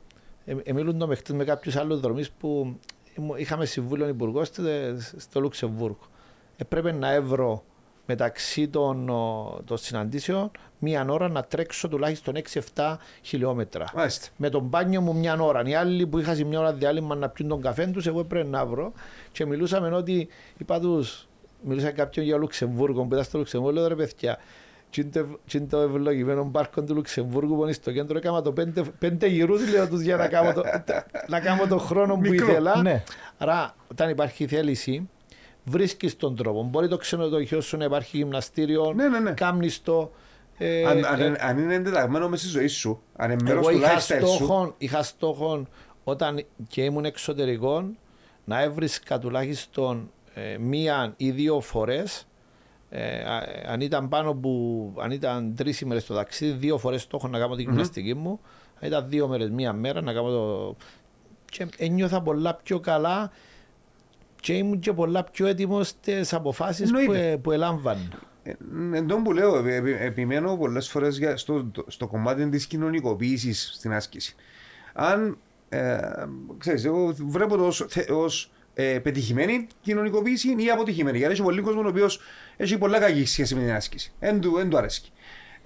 [0.44, 2.78] ε, ε, μιλούν το μεχτές με κάποιους άλλους δρομείς που ήμουν-
[3.36, 4.62] είχαμε συμβούλιο υπουργό στο,
[5.16, 6.06] στο Λουξεμβούργο.
[6.56, 7.64] Έπρεπε να έβρω
[8.06, 12.34] μεταξύ των, ο, των συναντήσεων μία ώρα να τρέξω τουλάχιστον
[12.74, 13.84] 6-7 χιλιόμετρα.
[13.94, 14.28] Μάλιστα.
[14.36, 15.62] Με τον μπάνιο μου μια ώρα.
[15.64, 18.66] Οι άλλοι που είχαν μια ώρα διάλειμμα να πιούν τον καφέ τους, εγώ έπρεπε να
[18.66, 18.92] βρω.
[19.32, 21.28] Και μιλούσαμε ότι είπα τους,
[21.62, 24.38] μιλούσα κάποιον για Λουξεμβούργο που ήταν στο Λουξεμβούργο, λέω ρε παιδιά.
[24.90, 28.42] Τι είναι το- τι είναι το ευλογημένο πάρκο του Λουξεμβούργου που είναι στο κέντρο, έκανα
[28.42, 30.62] το πέντε, πέντε γυρούς λέω τους για να κάνω το,
[31.28, 32.82] να κάνω το χρόνο που Μικρό, ήθελα.
[32.82, 33.02] ναι.
[33.38, 35.08] Άρα όταν υπάρχει θέληση,
[35.64, 36.62] βρίσκεις τον τρόπο.
[36.62, 39.30] Μπορεί το ξενοδοχείο σου να υπάρχει γυμναστήριο, Ναι, ναι, ναι.
[39.32, 40.10] κάμνεις το.
[40.58, 43.76] ε, Αν, αν, ε, αν είναι εντεταγμένο μέσα στη ζωή σου, αν είναι μέρος εγώ
[43.78, 45.66] του είχα lifestyle σου, στόχο, είχα στόχο
[46.04, 47.84] όταν και ήμουν εξωτερικό
[48.44, 52.24] να έβρισκα τουλάχιστον ε, μία ή δύο φορές.
[52.92, 57.28] Ε, α- αν ήταν πάνω που, αν ήταν τρεις ημέρες το ταξίδι, δύο φορές στόχο
[57.28, 58.40] να κάνω τη γυμναστική μου.
[58.80, 60.76] Αν ήταν δύο μέρες, μία μέρα να κάνω το.
[61.44, 63.30] Και ένιωθα πολλά πιο καλά
[64.40, 67.30] και ήμουν και πολλά πιο έτοιμος στις αποφάσεις που, Εννοείται.
[67.30, 68.08] ε, που ελάμβανα.
[68.42, 68.52] Ε,
[68.92, 72.66] Εν τω που λέω, επι- επι- επιμένω πολλές φορές για, στο, το- στο κομμάτι της
[72.66, 74.34] κοινωνικοποίησης στην άσκηση.
[74.92, 75.98] Αν, ε,
[76.58, 81.18] ξέρεις, εγώ βλέπω το ως, θε- ως ε, πετυχημένη κοινωνικοποίηση ή αποτυχημένη.
[81.18, 82.20] Γιατί έχει πολλοί κόσμος ο οποίος
[82.56, 84.12] έχει πολλά κακή σχέση με την άσκηση.
[84.18, 85.12] Εν του, εν του αρέσκει.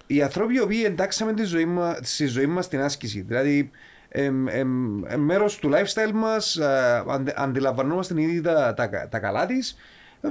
[0.07, 3.71] Οι άνθρωποι οι οποίοι εντάξαμε τη ζωή μας, στη ζωή μας την άσκηση, δηλαδή
[4.09, 9.47] εμ, εμ, εμ, μέρος του lifestyle μας, α, αντε- αντιλαμβανόμαστε ήδη τα, τα, τα καλά
[9.47, 9.77] της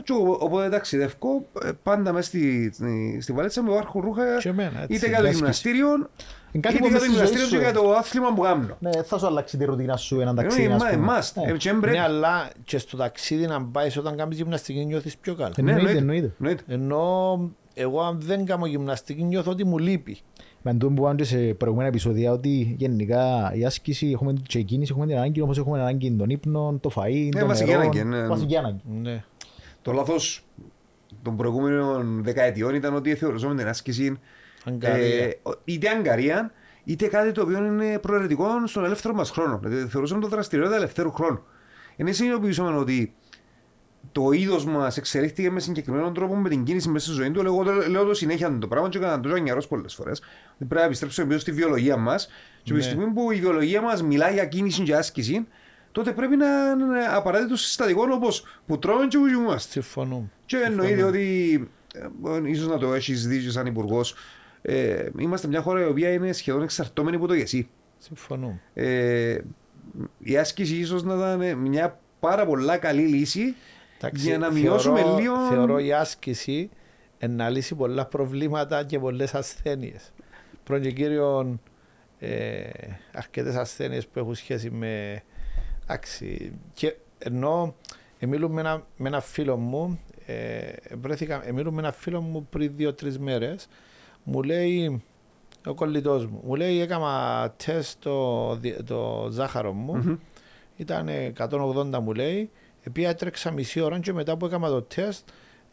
[0.03, 4.49] και ο- οπότε ταξιδεύω ε, πάντα μέσα στη, στη, στη βαλίτσα μου υπάρχουν ρούχα Και
[4.49, 4.95] εμένα, έτσι.
[4.95, 5.37] είτε για το Άσκηση.
[5.37, 6.09] γυμναστήριο
[6.55, 7.59] Είναι κάτι είτε που για μες το στη ζωή γυμναστήριο σου, και ε.
[7.59, 8.77] για το άθλημα που κάνω.
[8.79, 11.07] Ναι, θα σου αλλάξει τη ρουτίνα σου έναν Ε, ταξίδι, ας μα- πούμε.
[11.19, 11.41] must.
[11.47, 15.17] Ε, Ε, και πρέπει- Ναι, αλλά και στο ταξίδι να πάεις όταν κάνεις γυμναστική νιώθεις
[15.17, 15.51] πιο καλά.
[15.61, 16.33] Ναι, Εννοείται, εννοείται.
[16.39, 16.63] εννοείται.
[16.67, 17.39] Ενώ
[17.73, 20.17] εγώ αν δεν κάνω γυμναστική νιώθω ότι μου λείπει.
[20.61, 24.63] Με τούτο που είπαμε και σε προηγούμενα επεισόδια ότι γενικά η άσκηση έχουμε και η
[24.63, 27.81] κίνηση έχουμε την ανάγκη όμως έχουμε ανάγκη των ύπνων, το φαΐ, Ναι, το βασική νερό.
[27.81, 28.27] ανάγκη, ναι.
[28.27, 28.81] Βασική ανάγκη.
[29.01, 29.23] Ναι.
[29.81, 30.45] Το λάθος
[31.21, 34.19] των προηγούμενων δεκαετιών ήταν ότι θεωρούσαμε την άσκηση
[34.63, 35.23] Αγκαρία.
[35.23, 36.51] ε, είτε αγκαρία
[36.83, 39.59] είτε κάτι το οποίο είναι προαιρετικό στον ελεύθερο μας χρόνο.
[39.63, 41.43] Δηλαδή θεωρούσαμε το δραστηριότητα ελευθέρου χρόνου.
[41.95, 43.13] Ενώ συνειδητοποιήσαμε ότι
[44.11, 47.41] το είδος μας εξελίχθηκε με συγκεκριμένο τρόπο με την κίνηση μέσα στη ζωή του.
[47.45, 50.21] Εγώ το- λέω το συνέχεια το πράγμα και έκανα το νιαρός πολλές φορές.
[50.57, 52.25] Πρέπει να επιστρέψουμε πίσω στη βιολογία μας.
[52.63, 52.91] Και από τη Ναι.
[52.91, 55.47] στιγμή που η βιολογία μας μιλάει για κίνηση και άσκηση,
[55.91, 59.71] τότε πρέπει να είναι απαραίτητο συστατικό όπως που τρώμε και που κοιμούμαστε.
[59.71, 60.29] Συμφωνώ.
[60.45, 64.15] Και εννοείται ότι ε, ίσως να το έχεις δει και σαν υπουργός.
[64.65, 67.69] Ε, είμαστε μια χώρα η οποία είναι σχεδόν εξαρτώμενη από το γεσί.
[67.97, 68.59] Συμφωνώ.
[68.73, 69.37] Ε,
[70.19, 73.55] η άσκηση ίσως να ήταν μια πάρα πολλά καλή λύση
[73.97, 75.35] Εντάξει, για να θεωρώ- μειώσουμε λίγο.
[75.49, 76.69] Θεωρώ η άσκηση
[77.29, 80.11] να λύσει πολλά προβλήματα και πολλές ασθένειες.
[80.63, 81.61] Πρώτον και κύριον,
[82.19, 82.69] ε,
[83.13, 85.23] αρκετές ασθένειες που έχουν σχέση με.
[85.83, 87.75] Εντάξει, και ενώ
[88.19, 90.71] ε, μιλούμε με ένα, με ένα φίλο μου, ε,
[91.01, 93.67] βρέθηκα, ε, μιλούμε με ένα φίλο μου πριν δύο-τρεις μέρες,
[94.23, 95.01] μου λέει
[95.65, 100.19] ο κολλητός μου, μου λέει έκανα τεστ το, δι- το ζάχαρο μου,
[100.75, 101.07] ήταν
[101.37, 102.49] 180 μου λέει,
[102.83, 105.27] επειδή έτρεξα μισή ώρα και μετά που έκανα το τεστ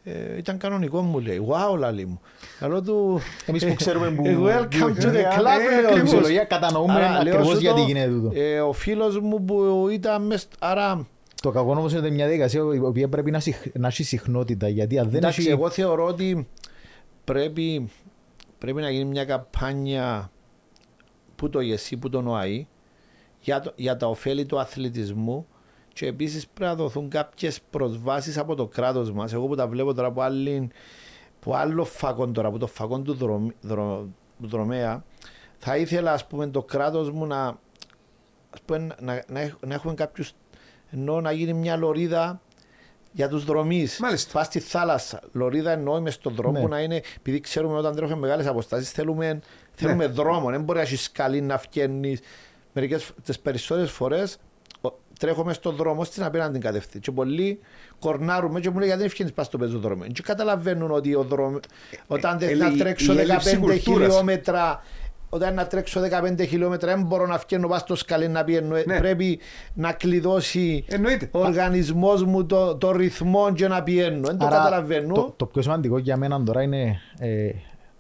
[0.04, 1.46] ε, ήταν κανονικό μου λέει.
[1.48, 2.20] Wow, λαλή μου.
[2.68, 3.20] Λέω του...
[3.46, 4.26] Εμείς που ξέρουμε που...
[4.26, 6.04] ε, Welcome to the Ε, club, ε, λέω Στην του.
[6.04, 8.30] ψυχολογία κατανοούμε Άρα, λέω ακριβώς σου γιατί το, γίνεται τούτο.
[8.40, 10.48] ε, ο φίλος μου που ήταν μες...
[10.58, 11.06] Άρα,
[11.42, 14.98] Το κακό όμως είναι μια διαδικασία η οποία πρέπει να, συχν- να έχει συχνότητα γιατί
[14.98, 15.50] αν δεν εντάξει, έχει...
[15.50, 16.48] εγώ θεωρώ ότι
[17.24, 17.90] πρέπει,
[18.61, 20.31] πρέπει να γίνει μια καμπάνια
[21.37, 22.66] που το ΓΕΣΥ, που το ΝΟΑΗ
[23.40, 25.46] για, το, για τα ωφέλη του αθλητισμού
[25.92, 29.33] και επίσης πρέπει να δοθούν κάποιες προσβάσεις από το κράτος μας.
[29.33, 30.70] Εγώ που τα βλέπω τώρα από, άλλη,
[31.40, 34.09] από άλλο φακόν τώρα, από το φακόν του, δρομ, δρο,
[34.40, 35.05] του δρομέα,
[35.59, 37.46] θα ήθελα ας πούμε το κράτος μου να,
[38.51, 40.33] ας πούμε, να, να, έχ- να έχουμε κάποιους
[40.90, 42.40] ενώ να γίνει μια λωρίδα
[43.12, 43.99] για τους δρομείς.
[43.99, 44.33] Μάλιστα.
[44.33, 45.20] Πας στη θάλασσα.
[45.33, 46.66] Λωρίδα εννοεί μες στον δρόμο Ναι.
[46.66, 49.40] να είναι, επειδή ξέρουμε όταν τρέχουμε μεγάλες αποστάσεις θέλουμε,
[49.75, 50.51] θέλουμε δρόμο.
[50.51, 52.20] Δεν μπορεί να έχεις σκαλί να φκένεις.
[52.73, 54.37] Μερικές, τις περισσότερες φορές
[54.81, 56.99] ο- τρέχω μες στον δρόμο στην απέναντι κατεύθυνση.
[56.99, 57.61] Και πολλοί
[57.99, 60.07] κορνάρουμε και μου λέει γιατί δεν φκένεις πας στο πεζοδρόμιο.
[60.07, 61.61] Και καταλαβαίνουν ότι ο δρόμο,
[62.07, 64.09] όταν δεν ε, να η- τρέξω η έλλειψη 15 κουλτούρας.
[64.09, 64.83] χιλιόμετρα
[65.32, 66.00] όταν να τρέξω
[66.38, 68.76] 15 χιλιόμετρα δεν μπορώ να φκένω πας στο σκαλί να πιένω.
[68.76, 68.98] Ε, Ναι.
[68.98, 69.38] Πρέπει
[69.74, 71.28] να κλειδώσει Εννοείται.
[71.32, 74.26] ο οργανισμός μου το, το ρυθμό και να πιένω.
[74.26, 75.14] Δεν το Άρα, καταλαβαίνω.
[75.14, 77.50] Το, το πιο σημαντικό για μένα τώρα είναι ε,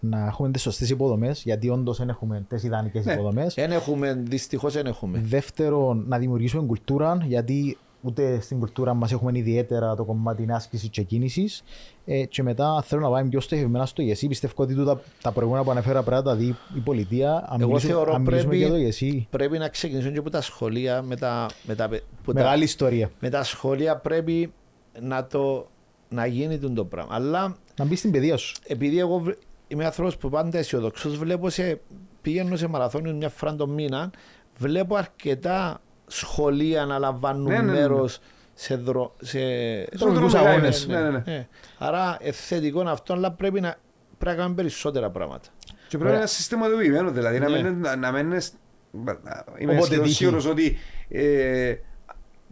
[0.00, 3.12] να έχουμε τις σωστές υποδομές γιατί όντως δεν έχουμε τις ιδανικές Ναι.
[3.12, 3.54] υποδομές.
[3.54, 5.20] Δεν έχουμε, δυστυχώς δεν έχουμε.
[5.24, 11.02] Δεύτερον, να δημιουργήσουμε κουλτούρα, γιατί ούτε στην κουλτούρα μας έχουμε ιδιαίτερα το κομμάτι άσκησης και
[11.02, 11.62] κίνησης.
[12.04, 14.28] Ε, και μετά θέλω να πάμε πιο στοχευμένα στο ΓΕΣΥ.
[14.28, 17.32] Πιστεύω ότι τούτα, τα προηγούμενα που ανέφερα πρέπει να τα δει η πολιτεία.
[17.48, 20.30] Αν Εγώ μιλήσουμε- θεωρώ αν μιλήσουμε πρέπει- για το ΓΕΣΥ, Πρέπει να ξεκινήσουν και από
[20.30, 21.88] τα σχολεία με τα, με τα,
[22.24, 23.10] που τα, μεγάλη ιστορία.
[23.20, 24.52] με τα σχολεία πρέπει
[25.00, 25.68] να, το,
[26.08, 27.14] να γίνει τούτο το πράγμα.
[27.14, 28.56] Αλλά Να μπεις στην παιδεία σου.
[28.66, 31.80] επειδή εγώ βρ- είμαι άνθρωπος που πάντα αισιοδοξός, βλέπω σε,
[32.22, 34.10] πηγαίνω σε μαραθώνιος μια φορά το μήνα,
[34.58, 35.80] βλέπω αρκετά
[36.10, 37.72] σχολεία να λαμβάνουν Ναι, ναι, ναι.
[37.72, 38.18] μέρος
[38.54, 39.38] σε, δρο, σε
[39.92, 40.84] Δρομικούς δρομικά αγώνες.
[40.84, 41.00] είναι.
[41.00, 41.34] Ναι, ναι, ναι.
[41.34, 41.46] Ε,
[41.78, 43.76] Άρα ε, θετικό είναι αυτό, αλλά πρέπει να,
[44.18, 45.48] πρέπει να κάνουμε περισσότερα πράγματα.
[45.88, 47.62] Και πρέπει να είναι συστηματοποιημένο, δηλαδή να Ναι.
[47.62, 48.40] μην να- να μην είναι.
[49.58, 50.14] Είμαι Όποτε σχεδόν τύχει.
[50.16, 51.74] σίγουρος ότι ε,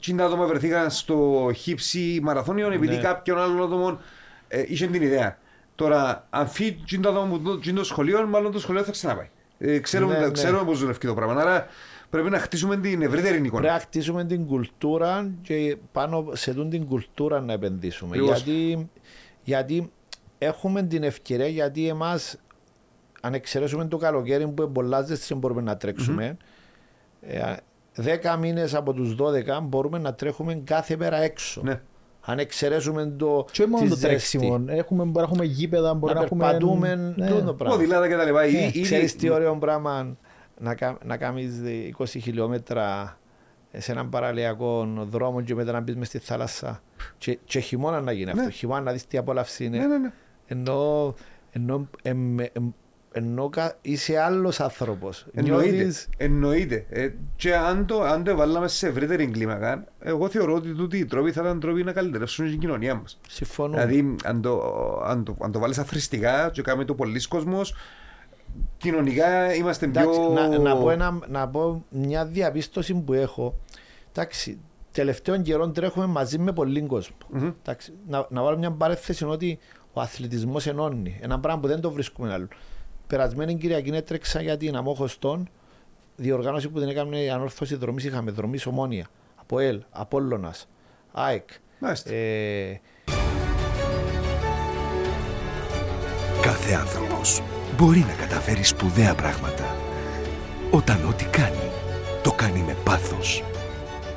[0.01, 3.01] τι τα άτομα βρεθήκαν στο χύψη μαραθώνιων επειδή Ναι.
[3.03, 4.01] κάποιον άλλον άτομο
[4.49, 5.39] ε, είχε την ιδέα.
[5.75, 8.91] Τώρα, αν φύγει τι το άτομο που το- τι το σχολείο, μάλλον το σχολείο θα
[8.91, 9.29] ξαναπάει.
[9.59, 10.31] Ε, ξέρουμε Ναι, ναι.
[10.31, 11.41] ξέρουμε πώς δουλεύει το πράγμα.
[11.41, 11.67] Άρα
[12.11, 13.73] πρέπει να χτίσουμε την ευρύτερη Πρέπει εικόνα.
[13.73, 18.17] να χτίσουμε την κουλτούρα και πάνω σε τούν την κουλτούρα να επενδύσουμε.
[18.17, 18.43] Ακριβώς.
[18.43, 18.89] Γιατί,
[19.43, 19.91] γιατί
[20.39, 22.37] έχουμε την ευκαιρία, γιατί εμάς,
[23.21, 26.37] αν εξαιρέσουμε το καλοκαίρι που εμπολάζεται δεν μπορούμε να τρέξουμε,
[27.21, 27.55] ε,
[27.95, 31.61] 10 μήνες από τους 12 μπορούμε να τρέχουμε κάθε μέρα έξω.
[31.65, 31.81] Ναι.
[32.21, 33.45] Αν εξαιρέσουμε το.
[33.53, 34.09] Και όχι μόνο τη το ζέστη.
[34.39, 34.65] τρέξιμο.
[34.67, 36.45] Έχουμε, μπορεί να έχουμε γήπεδα, μπορεί Να να, έχουμε.
[36.45, 37.13] περπατούμε.
[37.17, 37.27] ναι.
[37.29, 37.77] τούτο πράγμα.
[37.77, 38.41] Ποδηλάτα και τα λοιπά.
[38.43, 40.17] Ναι, Ήδη- ήδη- Ξέρεις τι ωραίο πράγμα
[40.61, 41.53] να, κα- να κάνεις
[41.99, 43.19] 20 χιλιόμετρα
[43.77, 46.83] σε έναν παραλιακό δρόμο και μετά να μπεις μες στη θάλασσα
[47.19, 48.43] και, και χειμώνας να γίνει αυτό.
[48.43, 48.51] Ναι.
[48.51, 49.79] Χειμώνας να δεις τι απόλαυση είναι.
[49.79, 50.13] Ναι, ναι, ναι.
[50.47, 51.15] Ενώ,
[51.51, 52.73] ενώ, εμ- εμ-
[53.13, 55.27] ενώ κα- είσαι άλλος άνθρωπος.
[55.35, 55.71] Εννοείται.
[55.71, 56.87] Νιώθεις- Εννοείται.
[56.91, 61.05] Ε, και αν το, αν το βάλαμε σε ευρύτερη κλίμακα, εγώ θεωρώ ότι τούτοι οι
[61.05, 63.21] τρόποι θα ήταν τρόποι να καλυτερεύσουν την κοινωνία μας.
[63.29, 63.87] Συμφωνούμε.
[63.87, 64.61] Δηλαδή, αν το,
[65.05, 67.75] αν το, αν το βάλεις αθρηστικά και κάνει το πολλοί κόσμος,
[68.77, 70.29] κοινωνικά είμαστε Εντάξει, πιο.
[70.29, 73.55] να, να, πω ένα, να πω μια διαπίστωση που έχω.
[74.11, 74.59] Εντάξει,
[74.93, 77.17] τελευταίων καιρών τρέχουμε μαζί με πολλοί κόσμο.
[77.29, 77.51] Μμμ.
[77.63, 79.59] Εντάξει, να, να βάλω μια παρέθεση ότι
[79.93, 81.19] ο αθλητισμός ενώνει.
[81.21, 82.49] Ένα πράγμα που δεν το βρίσκουμε άλλο.
[83.07, 85.49] Περασμένη Κυριακή έτρεξα για την Αμόχωστον
[86.17, 88.05] διοργάνωση που την έκαμε η ανόρθωση δρομής.
[88.05, 89.07] Είχαμε δρομής ομόνια,
[89.37, 90.69] από ΕΛ, Απόλλωνας,
[91.13, 91.49] ΑΕΚ.
[91.79, 92.15] Μάλιστα.
[92.15, 92.81] Ε,
[96.43, 97.43] Κάθε άνθρωπος
[97.79, 99.77] μπορεί να καταφέρει σπουδαία πράγματα.
[100.71, 101.71] Όταν ό,τι κάνει,
[102.23, 103.43] το κάνει με πάθος.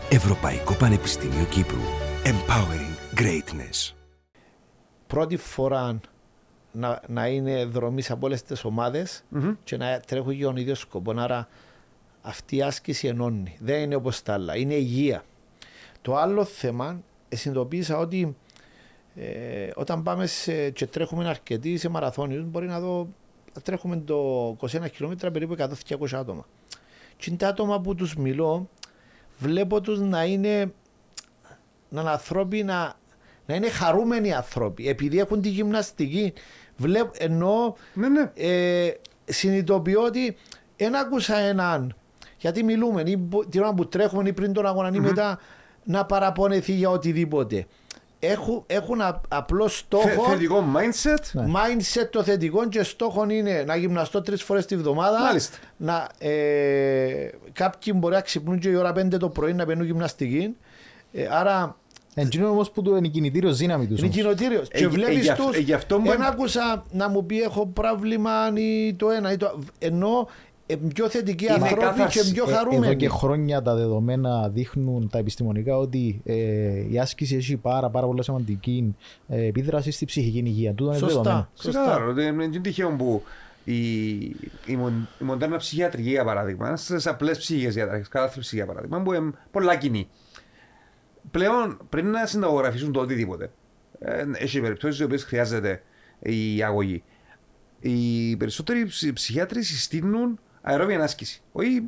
[0.10, 1.80] Ευρωπαϊκό Πανεπιστήμιο Κύπρου.
[2.24, 3.94] Empowering Greatness.
[5.08, 6.00] πρώτη φορά
[6.72, 9.54] να, να είναι δρομής από όλες τις ομάδες Μμμ.
[9.64, 11.14] και να τρέχουν για τον ίδιο σκοπό.
[11.20, 11.48] Άρα
[12.22, 13.56] αυτή η άσκηση ενώνει.
[13.60, 14.58] Δεν είναι όπως τα άλλα.
[14.58, 15.24] Είναι υγεία.
[16.02, 18.36] Το άλλο θέμα, ε, συνειδητοποίησα ότι
[19.16, 23.08] ε, όταν πάμε σε, και τρέχουμε αρκετοί σε μαραθώνιους, μπορεί να δω,
[23.64, 25.56] τρέχουμε το 21 χιλιόμετρα περίπου
[25.88, 26.46] 100-200 άτομα.
[27.18, 28.70] Και είναι τα άτομα που τους μιλώ,
[29.38, 30.74] βλέπω τους να είναι,
[31.90, 32.94] να είναι ανθρώποι να,
[33.46, 36.34] να είναι χαρούμενοι άνθρωποι, επειδή έχουν τη γυμναστική.
[36.78, 38.32] Βλέπω, ενώ Ναι, ναι.
[38.36, 38.92] ε,
[39.26, 40.36] συνειδητοποιώ ότι
[40.78, 41.96] δεν άκουσα έναν.
[42.38, 45.40] Γιατί μιλούμε, ή μπο- την ώρα που τρέχουμε ή πριν τον αγώνα ή μετά
[45.84, 47.66] να παραπονεθεί για οτιδήποτε.
[48.24, 51.44] Έχουν, έχουν α- απλό Θε- στόχο, Θετικό mindset; Ναι.
[51.46, 55.20] mindset το θετικό και στόχο είναι να γυμναστώ τρεις φορές τη βδομάδα.
[55.20, 55.58] Μάλιστα.
[55.78, 60.56] Να, ε, κάποιοι μπορεί να ξυπνούν και η ώρα 5 το πρωί να μπαίνουν γυμναστική.
[61.12, 61.76] Ε, άρα
[62.16, 63.98] Εντζήνω όμως που το είναι η κινητήριος δύναμη τους.
[63.98, 64.18] είναι όμως.
[64.18, 64.62] κοινοτήριο.
[64.72, 65.56] Ε, και ε, βλέπεις γι' αυτό- του.
[65.56, 69.38] ε, γι' αυτό μπορεί- Δεν άκουσα να μου πει έχω πρόβλημα ή το ένα ή
[69.38, 70.51] το Ενώ ε,
[70.94, 72.24] πιο θετικοί Είναι άνθρωποι κάθαρση.
[72.24, 72.96] και πιο Ε, Εδώ χαρούμενοι.
[72.96, 76.34] και χρόνια τα δεδομένα δείχνουν τα επιστημονικά ότι ε,
[76.92, 78.96] η άσκηση έχει πάρα, πάρα πολύ σημαντική
[79.28, 80.74] ε, επίδραση στη ψυχική υγεία.
[80.74, 81.24] Τούτο είναι δεδομένο.
[81.24, 81.50] Σωστά.
[81.64, 81.80] Σωστά.
[81.82, 82.14] Ξεκάθαρο.
[82.14, 83.24] Δεν είναι τυχαίο που
[83.64, 84.10] η,
[84.66, 89.02] η, μον- η μοντέρνα ψυχιατρική, για παράδειγμα, στις απλές ψυχικές διαταραχέ, κάθε ψυχή για παράδειγμα,
[89.02, 90.08] που είναι πολλά κοινή.
[91.32, 93.52] Πλέον πριν να συνταγογραφήσουν το οτιδήποτε,
[94.00, 95.82] ε, έχει περιπτώσεις οι οποίες χρειάζεται
[96.20, 97.04] η αγωγή.
[97.80, 101.42] Οι περισσότεροι ψ- ψυχιάτροι συστήνουν αερόβια άσκηση.
[101.52, 101.84] Όχι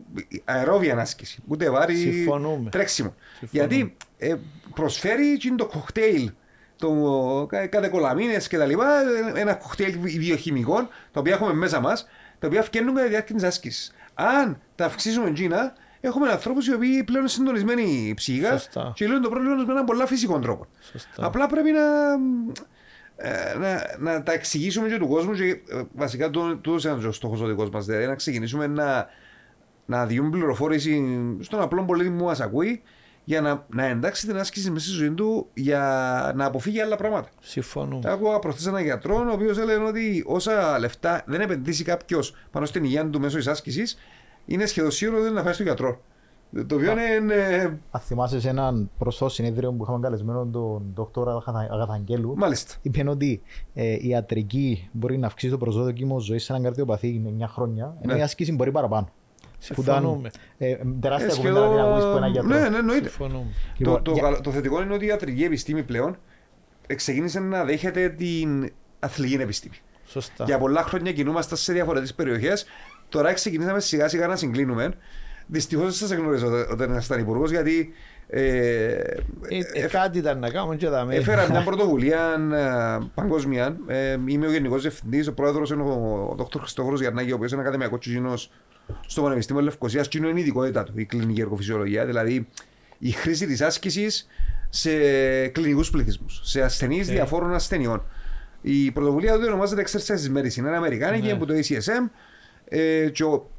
[0.46, 2.70] αερόβια άσκηση, ούτε βάρη Συμφωνούμε.
[2.70, 3.14] τρέξιμο.
[3.40, 3.74] Συμφωνούμε.
[3.76, 4.36] Γιατί ε,
[4.76, 6.32] προσφέρει και το κοκτέιλ
[6.76, 9.00] το κα- κατεκολαμίνες και τα λοιπά,
[9.36, 12.08] ε, ένα κοκτέιλ βιοχημικών, τα οποία έχουμε μέσα μας,
[12.40, 13.94] τα οποία φτιάχνουν κατά τη διάρκεια της άσκησης.
[14.14, 18.92] Αν τα αυξήσουμε τζίνα, έχουμε ανθρώπους οι οποίοι πλέον είναι συντονισμένοι ψυχικά Σωστά.
[18.96, 20.66] και λύνουν το πρόβλημα τους με έναν πολλά φυσικό τρόπο.
[20.92, 21.26] Σωστά.
[21.26, 21.80] Απλά πρέπει να,
[22.12, 22.18] ε,
[23.60, 27.42] να, να τα εξηγήσουμε και του κόσμου και ε, βασικά το, τούτος είναι ο στόχος
[27.42, 29.08] ο δικός μας, δηλαδή να ξεκινήσουμε να,
[29.86, 31.04] να διούμε πληροφόρηση
[31.40, 32.82] στον απλό πολίτη που μας ακούει
[33.24, 35.82] για να, να εντάξει την άσκηση μέσα στη ζωή του για
[36.36, 37.30] να αποφύγει άλλα πράγματα.
[37.40, 38.12] Συμφωνούμε.
[38.12, 42.84] Άκουγα προχθές έναν γιατρό, ο οποίος έλεγε ότι όσα λεφτά δεν επενδύσει κάποιος πάνω στην
[42.84, 43.98] υγεία του μέσω της άσκησης,
[44.46, 46.02] είναι σχεδόν σίγουρο ότι δεν θα φάει στο γιατρό.
[46.68, 47.34] Το οποίο είναι.
[47.34, 51.00] ε, Αν θυμάσαι σε έναν προσώ συνέδριο που είχαμε καλεσμένο τον Δ.
[51.72, 52.74] Αγαθαγγέλου, Μάλιστα.
[52.82, 53.42] είπε ότι
[53.74, 58.14] ε, η ιατρική μπορεί να αυξήσει το προσδόκιμο ζωής σε έναν καρδιοπαθή 9 χρόνια, ενώ
[58.14, 58.20] Ναι.
[58.20, 59.10] η άσκηση μπορεί παραπάνω.
[59.74, 60.30] Που ήταν, Συμφωνούμε.
[60.58, 62.50] ε, τεράστια Ε, κουβέντα να την ακούεις από έναν σχεδόν.
[62.50, 62.64] γιατρό.
[62.64, 63.10] Ναι, ναι, εννοείται.
[63.10, 63.44] Συμφωνούμε.
[63.44, 66.18] Το, Λοιπόν, το, για- καλό- το θετικό είναι ότι η ιατρική επιστήμη πλέον
[66.96, 69.76] ξεκίνησε να δέχεται την αθλητική επιστήμη.
[70.06, 70.44] Σωστά.
[70.44, 72.66] Για πολλά χρόνια κινούμαστε σε διαφορετικές περιοχές.
[73.10, 74.94] Τώρα ξεκινήσαμε σιγά σιγά να συγκλίνουμε.
[75.48, 77.94] Δυστυχώς δεν σας γνωρίζω όταν ήσασταν υπουργός, γιατί
[78.28, 78.42] ε,
[78.92, 79.18] Ε,
[79.74, 81.16] ε, κάτι ήταν να κάνουμε και δαμε.
[81.16, 82.34] έφερα μια πρωτοβουλία
[83.02, 83.78] ε, παγκόσμια.
[83.88, 86.58] Ε, είμαι ο Γενικός Διευθυντής, ο πρόεδρος είναι ο, ο Δ.
[86.60, 88.34] Χριστόφορος Γιαννάκη, ο οποίος είναι ακαδημαϊκός τσινό
[89.08, 90.08] στο Πανεπιστήμιο Λευκοσίας.
[90.08, 92.48] Και είναι η ειδικότητά του, η κλινική εργοφυσιολογία, δηλαδή
[93.00, 94.28] η χρήση της άσκησης
[94.70, 94.90] σε
[95.48, 98.04] κλινικούς πληθυσμούς, σε ασθενείς διαφόρων ασθενειών.
[98.62, 101.32] Η πρωτοβουλία του ονομάζεται Exercise Medicine, είναι αμερικάνικη Ναι.
[101.32, 102.10] από το ACSM.
[102.66, 103.50] Ε, και ο,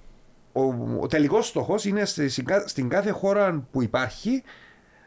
[0.56, 0.62] ο,
[1.00, 4.42] ο τελικός στόχος είναι στη- στην κα- στην κάθε χώρα που υπάρχει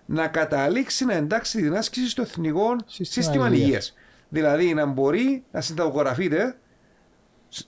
[0.06, 3.66] να καταλήξει να εντάξει την άσκηση στο εθνικό Σύστημα σύστημα υγείας.
[3.68, 3.94] υγείας.
[4.30, 6.58] Δηλαδή να μπορεί να συνταγογραφείτε,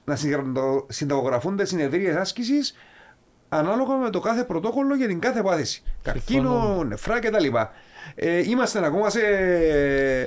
[0.03, 2.73] να συνταγο- συνταγογραφούνται συνεδρίες άσκησης
[3.49, 5.83] ανάλογα με το κάθε πρωτόκολλο για την κάθε πάθηση.
[6.03, 6.83] Καρκίνο, Συμφωνώ.
[6.83, 7.45] νεφρά κτλ.
[8.15, 9.19] Ε, είμαστε ακόμα σε,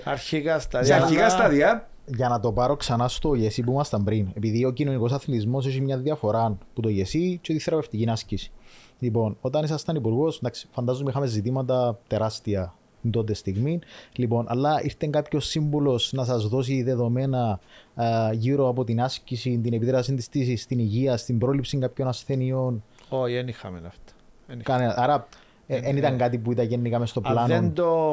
[0.05, 0.87] Αρχικά στάδια.
[0.97, 1.89] σε αρχικά αλλά- στάδια.
[2.07, 5.81] Για να το πάρω ξανά στο ΓΕΣΥ που ήμασταν πριν, επειδή ο κοινωνικός αθλητισμός έχει
[5.81, 8.51] μια διαφορά που το ΓΕΣΥ και τη θεραπευτική άσκηση.
[8.99, 10.41] Λοιπόν, όταν ήσασταν υπουργός,
[10.73, 13.79] φαντάζομαι είχαμε ζητήματα τεράστια την τότε στιγμή.
[14.17, 17.61] Λοιπόν, αλλά ήρθε κάποιος σύμβουλος να σας δώσει δεδομένα
[17.95, 23.35] α, γύρω από την άσκηση, την επίδραση της στην υγεία, στην πρόληψη κάποιων ασθενειών; Όχι,
[23.35, 24.13] δεν είχαμε αυτά.
[24.47, 24.79] Δεν είχαμε.
[24.79, 25.29] Κάνε- Άρα,
[25.67, 27.49] δεν ήταν κάτι που ήταν γενικά μες στο Αν πλάνο.
[27.55, 28.13] δεν, το,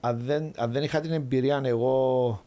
[0.00, 2.40] αν, δεν, αν δεν είχα την εμπειρία εγώ,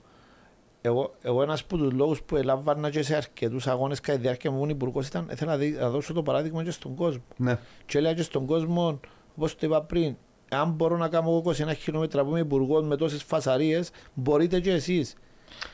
[0.81, 4.51] εγώ, εγώ ένας από τους λόγους που ελάβανα και σε αρκετούς αγώνες κατά τη διάρκεια
[4.51, 7.21] μου ήμουν υπουργός ήταν ήθελα να, δει- να δώσω το παράδειγμα και στον κόσμο.
[7.37, 7.57] Ναι.
[7.85, 8.99] Και έλεγα και στον κόσμο,
[9.35, 10.15] όπως το είπα πριν,
[10.51, 11.41] αν μπορώ να κάνω εγώ
[11.71, 15.15] 21 χιλιόμετρα που είμαι υπουργός με τόσες φασαρίες, μπορείτε και εσείς.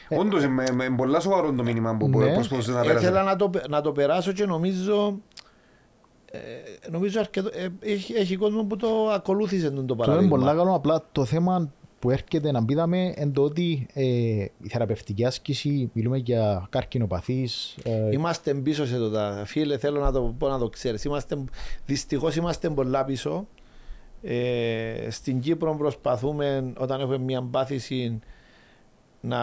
[0.09, 2.33] Όντως, με, με, πολλά σοβαρό το μήνυμα που Ναι.
[2.33, 3.05] προσπαθούσε να περάσει.
[3.05, 5.19] Ήθελα να το, να το περάσω και νομίζω
[6.31, 6.39] ε,
[6.91, 10.37] νομίζω αρκετό, ε, έχει, έχει κόσμο που το ακολούθησε τον το Το είναι παράδειγμα.
[10.37, 14.03] πολλά καλό, απλά το θέμα που έρχεται να πείδαμε είναι το ότι ε,
[14.61, 19.09] η θεραπευτική άσκηση, μιλούμε για καρκινοπαθείς, ε, Είμαστε πίσω σε το
[19.45, 21.03] Φίλε, θέλω να το πω να το ξέρεις.
[21.03, 21.37] Είμαστε,
[21.85, 23.47] δυστυχώς είμαστε πολλά πίσω.
[24.21, 28.19] Ε, στην Κύπρο προσπαθούμε όταν έχουμε μια πάθηση
[29.21, 29.37] να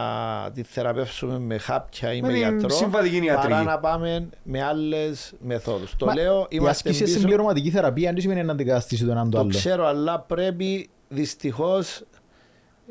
[0.55, 3.33] τη θεραπεύσουμε με χάπια ή Με με την γιατρό συμβατική ιατρική.
[3.49, 5.97] παρά να πάμε με άλλες μεθόδους.
[5.97, 7.19] Το Μα, λέω, η είμαστε άσκηση είναι πίσω.
[7.19, 9.49] συμπληρωματική θεραπεία, δεν σημαίνει να αντικαταστήσει το έναν το Το άλλο.
[9.49, 12.03] ξέρω, αλλά πρέπει δυστυχώς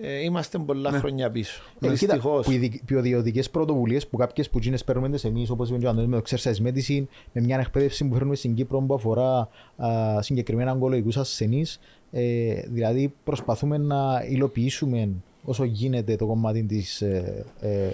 [0.02, 0.98] ε, είμαστε πολλά Ναι.
[0.98, 1.62] χρόνια πίσω.
[1.80, 2.46] Ε, κοίτα, Δυστυχώς.
[2.46, 6.10] που οι ποιοδιωτικές πρωτοβουλίες που κάποιες που γίνες παίρνουμε εμείς όπως είπε και ο Αντώνης
[6.10, 10.72] με το Exercise Medicine με μια εκπαίδευση που φέρνουμε στην Κύπρο που αφορά α, συγκεκριμένα
[10.72, 11.80] ογκολογικούς ασθενείς
[12.12, 15.10] ε, δηλαδή προσπαθούμε να υλοποιήσουμε
[15.44, 17.90] όσο γίνεται το κομμάτι της ε, ε,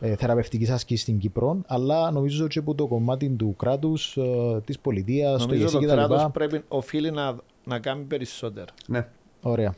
[0.00, 4.78] ε, θεραπευτικής άσκησης στην Κύπρο αλλά νομίζω και από το κομμάτι του κράτους, ε, της
[4.78, 5.92] πολιτείας, του Νομίζω ΙΕΣΥ το κτλ.
[5.92, 8.66] κράτος πρέπει, οφείλει να, να κάνει περισσότερα.
[8.86, 9.06] Ναι.
[9.42, 9.74] Ωραία.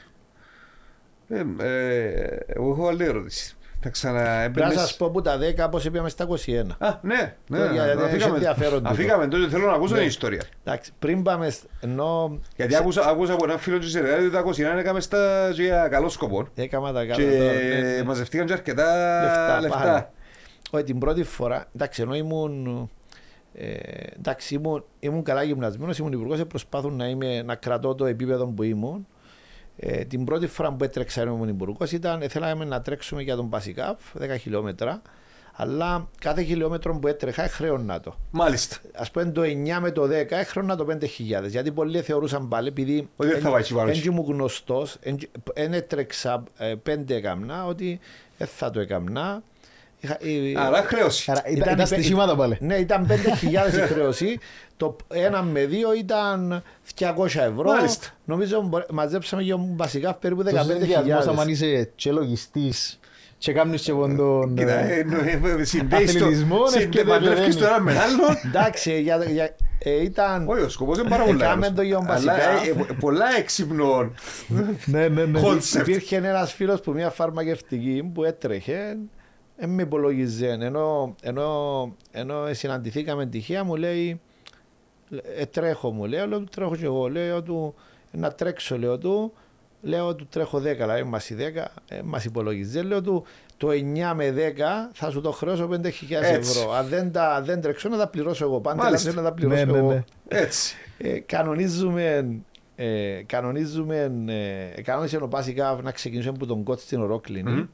[1.29, 3.57] Ε, ε, Εγώ έχω άλλη ερώτηση.
[3.87, 6.77] Θα ξανά Πρέπει να έμπαινες- σας πω που τα 10 πώς είπαμε στα 21.
[6.79, 7.59] Α, ναι, ναι.
[7.59, 8.89] Το- για- γιατί έχει ενδιαφέρον τούτο.
[8.89, 9.99] Αφήκαμε τότε, θέλω να ακούσω Ναι.
[9.99, 10.43] την ιστορία.
[10.65, 14.39] Εντάξει, πριν πάμε, σ- ενώ Γιατί άκουσα, άκουσα από έναν φίλο της Ερεάλη ότι τα
[14.39, 16.47] 21 έκαμε στα για καλό σκοπό.
[16.55, 18.03] έκανα τα καλά Και τώρα, ναι, ναι.
[18.03, 18.85] μαζευτήκαν και αρκετά
[19.25, 19.79] Λεφτά, λεφτά.
[19.93, 20.05] πάλι.
[20.71, 22.91] Όχι, την πρώτη φορά, εντάξει, ενώ ήμουν,
[23.55, 23.73] ε,
[24.19, 28.47] εντάξει, ήμουν, ήμουν καλά γυμνασμένος, ήμουν υπουργός, ε, προσπάθουν να, είμαι, να κρατώ το επίπεδο
[28.47, 29.07] που ήμουν.
[29.77, 33.37] Ε, την πρώτη φορά που έτρεξα ενώ ήμουν υπουργός ήταν, ε, θέλαμε να τρέξουμε για
[33.37, 35.03] τον Πασικάφ, 10 χιλιόμετρα,
[35.57, 38.15] αλλά κάθε χιλιόμετρο που έτρεχα χρέωνα το.
[38.31, 38.77] Μάλιστα.
[38.95, 41.07] Α πούμε το 9 με το 10 έχρωνα το 5.000.
[41.47, 43.09] Γιατί πολλοί θεωρούσαν πάλι επειδή.
[43.17, 43.89] Ότι δεν θα πάει εκεί πάνω.
[43.91, 44.99] Έτσι μου γνωστός,
[45.55, 48.01] δεν έτρεξα ε, πέντε έκαμνα, ότι
[48.39, 49.43] δεν θα το έκαμνα.
[50.05, 50.19] Είχα-
[50.61, 51.31] ε, Άρα χρέωση.
[51.31, 52.57] Άρα ήταν, Ήταν ήταν η πέ- στοιχήματα πάλι.
[52.61, 54.38] Ναι, ήταν 5.000 η χρέωση.
[54.77, 56.62] Το ένα με δύο ήταν
[56.99, 57.62] 200 ευρώ.
[57.73, 58.07] Μάλιστα.
[58.25, 61.49] Νομίζω μπορέ- μαζέψαμε για βασικά περίπου Τόσο συνδυασμός, άμα 15.000.
[61.49, 62.99] είσαι και λογιστής
[63.38, 64.55] και κάνεις και ποντών...
[64.57, 67.93] Κοίτα, ε, ε, ε, ε, συνδέεις το- Αθλητισμός, συνδε- ευκαιρία παντρεύκεις δεν το ένα με
[67.99, 68.38] άλλο.
[68.47, 70.49] Εντάξει, για, για, ε, ήταν.
[70.49, 71.77] Όχι, ο σκοπός είναι πάρα πολύ Έκαμε καλός.
[71.77, 72.33] το Γιον Αλλά Πασικά.
[72.35, 74.12] ε, ε, πολλά έξυπνο
[74.85, 75.40] Ναι, ναι, ναι.
[75.45, 75.79] concept.
[75.81, 78.97] Υπήρχε ένας φίλος που μια φαρμακευτική που έτρεχε,
[79.57, 80.49] δεν με υπολογίζε.
[80.61, 84.21] Ενώ, ενώ, ενώ συναντηθήκαμε τυχαία, μου λέει,
[85.37, 87.09] ε, τρέχω μου, λέω, λέω, του τρέχω και εγώ.
[87.09, 87.75] Λέω του,
[88.11, 89.33] να τρέξω, λέω του,
[89.83, 92.83] λέω του τρέχω 10, δηλαδή μας οι 10, ε, μας υπολογίζε.
[92.83, 93.25] Λέω του,
[93.57, 96.59] το 9 με 10 θα σου το χρεώσω 5.000 Έτσι.
[96.59, 96.73] ευρώ.
[96.73, 98.61] Αν δεν, τα, αν δεν τρέξω να τα πληρώσω εγώ.
[98.61, 99.11] Πάντα Μάλιστα.
[99.11, 99.88] θέλω να τα πληρώσω Ναι, ναι, εγώ.
[99.88, 100.05] ναι.
[100.29, 100.77] Έτσι.
[100.99, 102.27] Ε, κανονίζουμε,
[102.77, 104.12] ε, κανονίζουμε,
[104.77, 107.51] ε, κανόνισε ο Πάσικα να ξεκινήσουμε από τον κότ στην Ορόκληνη.
[107.51, 107.67] Μμμ.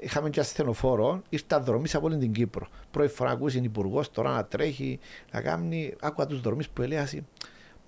[0.00, 2.66] Είχαμε και ασθενοφόρο, ήρθα δρομή από όλη την Κύπρο.
[2.90, 4.98] Πρώτη φορά ακούσει υπουργός τώρα να τρέχει,
[5.32, 5.94] να κάνει.
[6.00, 7.06] Άκουγα τους δρομείς που έλεγαν.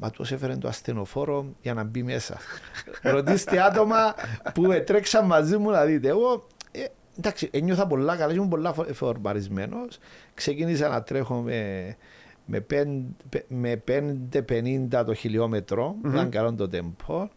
[0.00, 2.38] Μα τους έφερε το ασθενοφόρο για να μπει μέσα.
[3.02, 4.14] Ρωτήστε άτομα
[4.54, 6.08] που τρέξαν μαζί μου να δείτε.
[6.08, 6.84] Εγώ ε,
[7.18, 9.98] εντάξει, ένιωθα πολλά καλά, ήμουν πολλά φορμαρισμένος.
[10.34, 11.96] Ξεκίνησα να τρέχω με,
[12.46, 15.94] με, πεν- πε- με 5,50 το χιλιόμετρο.
[16.06, 17.28] Ήταν καλό το τέμπο.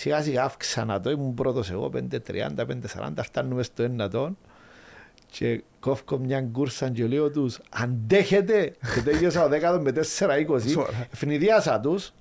[0.00, 4.38] Σιγά σιγά αύξανα το, ήμουν πρώτος εγώ, 5,30, 5,40, φτάνουμε στο ένα τόν.
[5.30, 11.06] Και κόφκω μια κούρσα και λέω τους αντέχετε και τέλειωσα ο δέκατος με 4,20 Σοβαρά.
[11.12, 12.12] ευνηδιάσα τους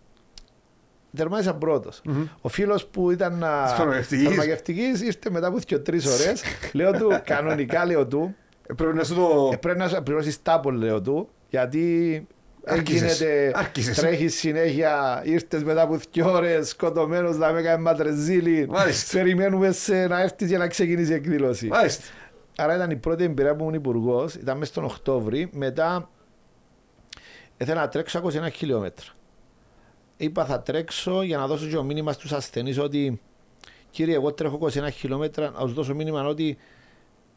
[1.16, 2.02] τερμάτισα πρώτος.
[2.42, 4.28] Ο φίλος που ήταν να- Της φαρμακευτικής.
[4.28, 8.36] φαρμακευτικής ήρθε μετά από δύο τρεις ώρες λέω του κανονικά λέω του
[8.70, 9.50] Ε, Πρέπει να σου το...
[9.54, 12.28] ε, πρέπει να σου πληρώσεις τάπολ λέω του γιατί
[12.68, 13.20] Άρχισες.
[13.20, 13.98] γίνεται, Άρχισες.
[13.98, 18.68] τρέχεις συνέχεια, ήρθες μετά από δύο ώρες σκοτωμένος να με κάνει ματρεζίλι.
[18.70, 19.18] Μάλιστα.
[19.18, 21.68] Περιμένουμε σε να έρθεις για να ξεκινήσει η εκδήλωση.
[21.68, 22.04] Μάλιστα.
[22.58, 25.50] Άρα ήταν η πρώτη εμπειρία που ήμουν υπουργός, ήταν μέσα στον Οκτώβρη.
[25.52, 26.10] Μετά
[27.58, 29.06] ήθελα να τρέξω 21 χιλιόμετρα.
[30.18, 33.22] Είπα θα τρέξω για να δώσω και το μήνυμα στους ασθενείς ότι
[33.90, 36.58] κύριε, εγώ τρέχω 21 χιλιόμετρα, να του δώσω μήνυμα ότι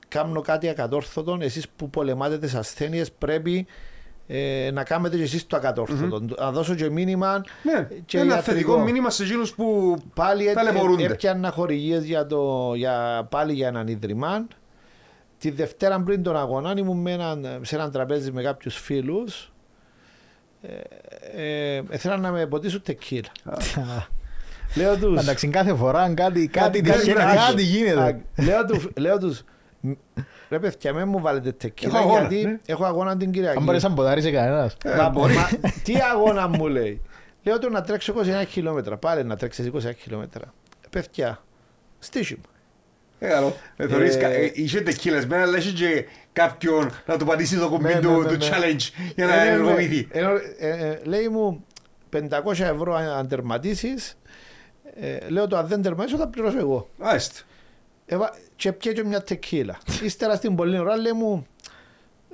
[0.08, 1.38] κάνω κάτι ακατόρθωτο.
[1.40, 3.66] Εσείς που πολεμάτε τις ασθένειες πρέπει
[4.32, 6.24] ε, να κάνετε και εσείς το ακατόρθωτο.
[6.38, 8.52] Να δώσω και μήνυμα Ναι, και ένα ιατρικό.
[8.52, 11.02] θετικό μήνυμα σε εκείνους που Πάλι έ- ταλαιπωρούνται.
[11.02, 14.46] έ- έπιανα χορηγίες για το, για, πάλι για έναν ίδρυμα.
[15.38, 19.52] Τη Δευτέρα πριν τον αγώνα ήμουν με έναν, σε έναν τραπέζι με κάποιους φίλους.
[20.62, 23.28] Ε, ε, ήθελα να με ποτίσουν τεκίλα.
[24.76, 25.14] λέω του.
[25.18, 28.20] Εντάξει, κάθε φορά κάτι, κάτι, κάτι- τυχαίνει, κάτι- κάτι γίνεται.
[28.36, 29.42] λέω τους, λέω τους,
[29.80, 29.90] «Μ,
[30.50, 32.58] ρε παιδιά, με μου βάλετε τεκίλα Έχω αγώνα, γιατί ναι.
[32.66, 33.56] έχω αγώνα την Κυριακή.
[33.58, 34.76] Αν μπορείς να μποτάρισε κανένας.
[34.84, 35.34] Ε, Μα, μπορεί.
[35.34, 35.48] μα,
[35.84, 37.02] τι αγώνα μου λέει.
[37.42, 38.96] Λέω του να τρέξω 21 χιλιόμετρα.
[38.96, 40.52] Πάλι να τρέξεις 21 χιλιόμετρα.
[40.90, 41.42] Παιδιά,
[41.98, 42.40] στήσιμο.
[43.18, 43.56] Ε, καλό.
[43.76, 47.68] Ε, θωρείς Ε, κα- ε, Είχε τεκίλασμένα, αλλά είχε και κάποιον να του πατήσεις το
[47.68, 48.46] κουμπί Ναι, του ναι, ναι, του ναι.
[48.50, 49.50] challenge για να Ε, ναι, ναι.
[49.50, 50.08] ενεργοποιηθεί.
[50.10, 50.24] Ε,
[50.58, 51.64] ε, ε, λέει μου
[52.16, 52.28] 500
[52.60, 54.18] ευρώ αν αν τερματίσεις.
[55.00, 56.88] Ε, λέω του αν δεν τερματίσω θα πληρώσω εγώ.
[56.96, 57.40] Μάλιστα.
[58.12, 58.30] Εβα...
[58.56, 59.78] Και πιέ και μια τεκίλα.
[60.02, 61.46] Ύστερα στην πολλή ώρα λέει μου,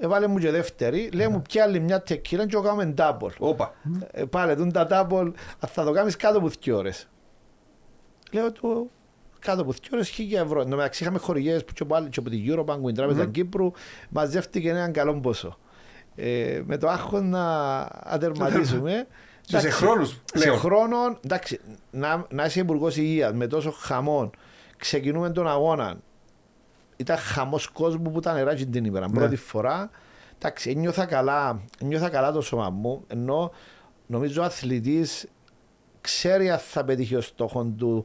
[0.01, 3.31] έβαλε μου και δεύτερη, λέει μου πια άλλη μια τεκίλα και το κάνουμε double.
[3.39, 3.75] Όπα.
[4.11, 7.09] Ε, πάλι τον τα double, α, θα το κάνεις κάτω από δύο ώρες.
[8.33, 8.91] Λέω του,
[9.39, 10.61] κάτω από δύο ώρες χίλια ευρώ.
[10.61, 12.91] Εν τω μεταξύ είχαμε χορηγίες που και από, άλλη- και από την Eurobank, που είναι
[12.91, 13.71] η τράπεζα Κύπρου,
[14.09, 15.59] μαζεύτηκε έναν καλό ποσό.
[16.15, 17.45] Ε, με το άγχος να
[18.03, 19.07] ατερματίσουμε.
[19.41, 20.59] Και σε Εντάξει, χρόνους Σε πλέον.
[20.59, 21.61] χρόνο, εντάξει,
[21.91, 24.31] να, να είσαι υπουργός υγείας με τόσο χαμόν,
[24.77, 25.97] ξεκινούμε τον αγώνα.
[26.97, 29.09] Ήταν χαμός κόσμου που ήταν νεράκι την ημέρα.
[29.09, 29.91] Πρώτη φορά.
[30.39, 33.53] Εντάξει, ένιωθα καλά, ένιωθα καλά το σώμα μου, ενώ
[34.07, 35.27] νομίζω ο αθλητής
[36.01, 38.05] ξέρει αν θα πετύχει ο στόχος του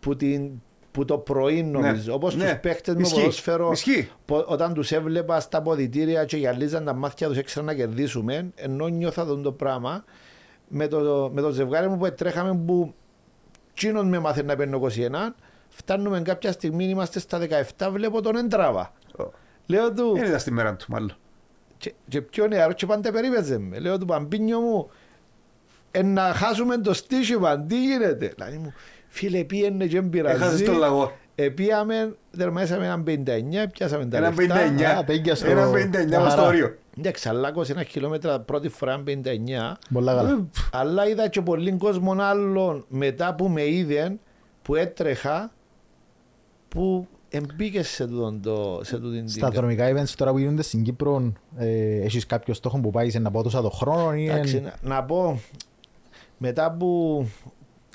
[0.00, 0.50] που, την,
[0.90, 2.14] που το πρωί νομίζω.
[2.14, 2.44] Όπως Ναι.
[2.50, 3.14] τους παίχτες με Ισχύει.
[3.18, 4.08] ποδόσφαιρο, Ισχύει.
[4.24, 8.86] πο- όταν τους έβλεπα στα ποδητήρια και γυαλίζαν τα μάτια τους έξερα να κερδίσουμε, ενώ
[8.88, 10.04] νιώθα τον το πράγμα
[10.68, 12.94] με το, με το ζευγάρι μου που τρέχαμε που
[13.74, 15.34] τσίνον με μάθε να παίρνω 21,
[15.80, 17.38] Φτάνουμε κάποια στιγμή, είμαστε στα
[17.78, 18.92] 17, βλέπω τον Εντράβα.
[19.66, 21.12] Λέω του, Δεν ήταν στη μέρα του, μάλλον.
[21.78, 23.78] και, και πιο νεαρό και πάντα περίπεζε με.
[23.78, 24.90] Λέω του Παμπίνιο μου,
[25.90, 28.32] ε, να χάσουμε το στήσιμα, τι γίνεται.
[28.38, 28.72] Λέει μου,
[29.08, 30.64] φίλε πήγαινε και δεν Έχασες πειραζεί.
[30.64, 31.12] τον λαγό.
[31.34, 34.54] Επίαμε, τερμάσαμε έναν 59, πιάσαμε τα Ένα λεφτά.
[34.54, 34.82] 59.
[34.98, 36.46] Α, πήγε στο- Ένα 59 μας στο Χαρά.
[36.46, 36.76] όριο.
[36.98, 39.76] Εντάξει, αλλά 21 χιλιόμετρα πρώτη φορά 59.
[39.92, 40.46] Πολλά καλά.
[40.72, 44.16] Αλλά είδα και πολλοί κόσμο άλλων μετά που με είδε
[44.62, 45.50] που έτρεχα
[46.70, 50.82] που εμπήκες σε τούτον το σε τούτην την Στα δρομικά events τώρα που γίνονται στην
[50.82, 54.62] Κύπρο, ε, έχεις κάποιο στόχο που πάει να πάω τόσα το χρόνο ή Εντάξει, εν-
[54.62, 55.40] να, να πω
[56.38, 57.16] μετά που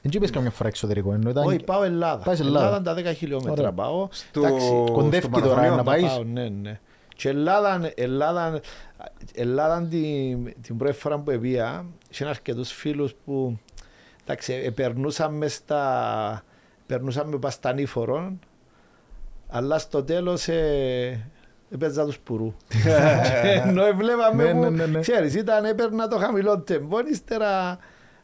[0.02, 1.14] δεν είπες καμιά φορά εξωτερικό.
[1.14, 2.82] ενώ ήταν- όχι πάω Ελλάδα Πάεις σε Ελλάδα.
[2.82, 3.72] τα 10 χιλιόμετρα Ωραία.
[3.74, 5.76] πάω Στο- Εντάξει, κοντεύει στο τώρα μαραθώνιο.
[5.76, 6.06] να πάεις.
[6.14, 6.80] πάω, ναι, ναι.
[7.16, 8.60] Και Ελλάδα, Ελλάδα,
[9.34, 13.60] Ελλάδα την, την πρώτη φορά που επία, είχε αρκετούς φίλους που
[14.24, 16.44] εντάξει, ε, περνούσαμε στα,
[16.86, 18.34] περνούσαμε πας στα νήφορο,
[19.58, 21.30] αλλά στο τέλος ε,
[21.70, 22.54] έπαιζα τους πουρού.
[23.44, 25.00] Ενώ βλέπαμε Ναι, που, ναι, ναι, ναι.
[25.00, 27.78] ξέρεις, ήταν, έπαιρνα το χαμηλό τεμπό, ύστερα,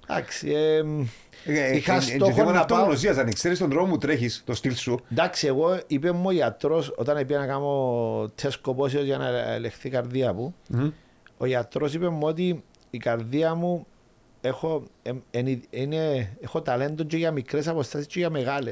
[0.07, 0.83] εντάξει, ε,
[1.45, 2.77] Ε, είχα ε, ε, στόχο και θέμα να πάω.
[2.77, 4.99] αυτογνωσίας, αν ξέρεις τον δρόμο που τρέχεις, το στυλ σου.
[5.11, 9.87] Εντάξει, εγώ είπε μου ο γιατρό, όταν πήγα να κάνω τεστ κοπόσεως για να ελεγχθεί
[9.87, 10.89] η καρδία μου, Μμμ.
[11.37, 13.85] ο γιατρό είπε μου ότι η καρδία μου
[14.41, 18.71] έχω, εμ, εν- είναι, έχω ταλέντο και για μικρέ αποστάσει και για μεγάλε.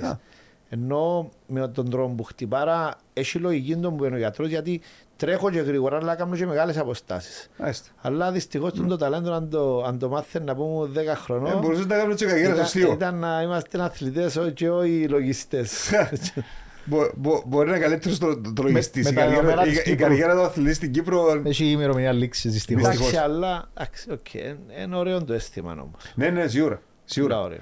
[0.69, 0.77] Α.
[0.81, 4.81] Ενώ με τον τρόπο που χτυπάρα έχει λογική το που είπε ο γιατρός γιατί
[5.17, 7.49] τρέχω και γρήγορα αλλά κάνω και μεγάλες αποστάσεις.
[7.57, 7.89] Μάλιστα.
[8.01, 11.59] Αλλά δυστυχώς το ταλέντο αν το, αν το μάθαινε να πούμε 10 Ε, χρονών.
[11.59, 12.91] Μπορούσες να κάνεις και καριέρα στο ήταν, αστείο.
[12.91, 15.89] ήταν να είμαστε αθλητές και όχι λογιστές.
[16.85, 19.03] Μπο- μπο- Μπορεί να είναι καλύτερο το, το, το λογιστής.
[19.03, 19.97] με Η τα καριέρα- δεδομένα η- της Η Κύπρου.
[20.07, 21.41] καριέρα του αθλητή στην Κύπρο.
[21.45, 22.83] Έχει ημερομηνία λήξης δυστυχώς.
[22.87, 23.11] Δυστυχώς.
[23.13, 25.91] Εντάξει, αλλά εντάξει, οκ, είναι- είναι ωραίο το αίσθημα όμως.
[26.15, 26.81] Ναι, ναι, σίγουρα.
[27.05, 27.35] Σίγουρα.
[27.35, 27.59] Σίγουρα ωραίο.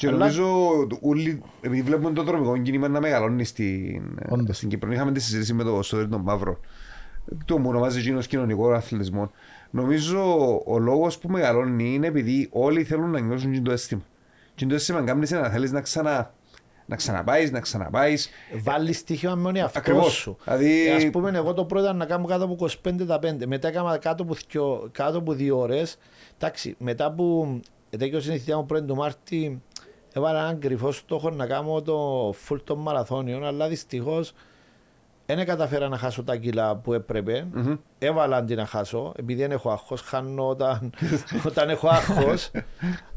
[0.00, 0.46] Και Αλλά- νομίζω
[1.00, 4.56] όλοι, επειδή βλέπουμε το δρομικό κίνημα να μεγαλώνει στην, Όντως.
[4.56, 6.60] στην Κύπρο, είχαμε τη συζήτηση με το Σωτήρι τον Μαύρο,
[7.44, 9.30] το μου ονομάζει εκείνος κοινωνικό αθλητισμό.
[9.70, 10.22] Νομίζω
[10.66, 14.02] ο λόγος που μεγαλώνει είναι επειδή όλοι θέλουν να νιώσουν και το αίσθημα.
[14.54, 16.34] Και το αίσθημα κάνει σε να θέλεις να, ξανα,
[16.86, 18.28] να ξαναπάεις, να ξαναπάεις.
[18.62, 20.12] Βάλεις στοίχημα με τον εαυτό Ακριβώς.
[20.12, 20.36] σου.
[20.44, 23.46] Δηλαδή- Ε, ας πούμε, εγώ το πρώτο ήταν να κάνω κάτω από 25 τα 5.
[23.46, 25.98] Μετά έκανα κάτω από, δυο, κάτω από δύο ώρες.
[26.38, 27.60] Εντάξει, μετά που
[27.98, 29.62] τέτοιο η θητεία μου πρώην του Μάρτη,
[30.12, 34.32] έβαλα έναν κρυφό στόχο να κάνω το full των μαραθώνιων, αλλά δυστυχώς
[35.34, 37.46] δεν καταφέρα να χάσω τα κιλά που έπρεπε.
[37.52, 37.74] Μμμ.
[37.98, 40.92] Έβαλα αντί να χάσω, επειδή δεν έχω άγχος, χάνω όταν,
[41.48, 42.50] όταν έχω άγχος.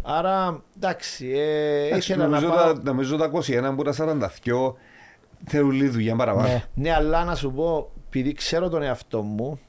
[0.02, 2.74] Άρα, εντάξει, ε, ήθελα να Νομίζω, πάω...
[2.74, 4.74] τα, νομίζω τα 21 που τα 42
[5.46, 6.48] θέλουν λίγη δουλειά παραπάνω.
[6.48, 6.64] Ναι.
[6.74, 9.60] Ναι, αλλά να σου πω, επειδή ξέρω τον εαυτό μου, αν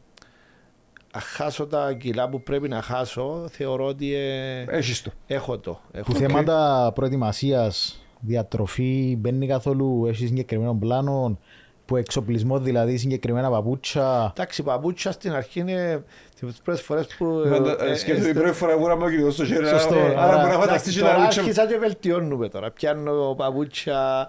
[1.21, 5.11] χάσω τα κιλά που πρέπει να χάσω, θεωρώ ότι ε, Έχεις το.
[5.27, 5.81] έχω το.
[5.93, 6.19] Έχω Που το.
[6.19, 11.39] θέματα προετοιμασίας, διατροφή, μπαίνει καθόλου, έχεις συγκεκριμένο πλάνο,
[11.87, 14.33] που εξοπλισμό δηλαδή, συγκεκριμένα παπούτσια.
[14.37, 16.05] Εντάξει, η παπούτσια στην αρχή είναι
[16.41, 17.43] τις πρώτες φορές που...
[17.81, 19.67] ε, ε, Σκέφτομαι την ε, πρώτη φορά που ήραμε ο κύριος στο χέρι.
[19.67, 19.95] Σωστό.
[19.95, 21.41] άρα- Άρα Άρα, μπορεί να εντάξει, φανταστείς και Τώρα τα ρούτσα.
[21.41, 22.71] άρχισα και βελτιώνουμε τώρα.
[22.71, 24.29] Πιάνω παπούτσια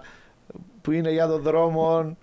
[0.80, 2.16] που είναι για τον δρόμο,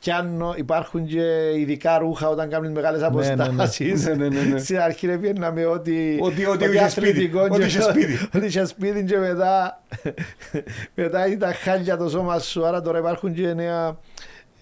[0.00, 3.42] πιάνω, υπάρχουν και ειδικά ρούχα όταν κάνουν μεγάλες ναι, ναι.
[3.44, 4.06] αποστάσεις.
[4.06, 4.58] Ναι, ναι, ναι, ναι.
[4.58, 6.18] Στην αρχή πήγαμε ότι...
[6.22, 8.28] Ότι- ότι είχε αθλητικό σπίτι, ότι και- είχε σπίτι.
[8.36, 9.82] Ότι είχε σπίτι και μετά,
[10.94, 13.98] μετά ήταν χάλια το σώμα σου, άρα τώρα υπάρχουν και νέα...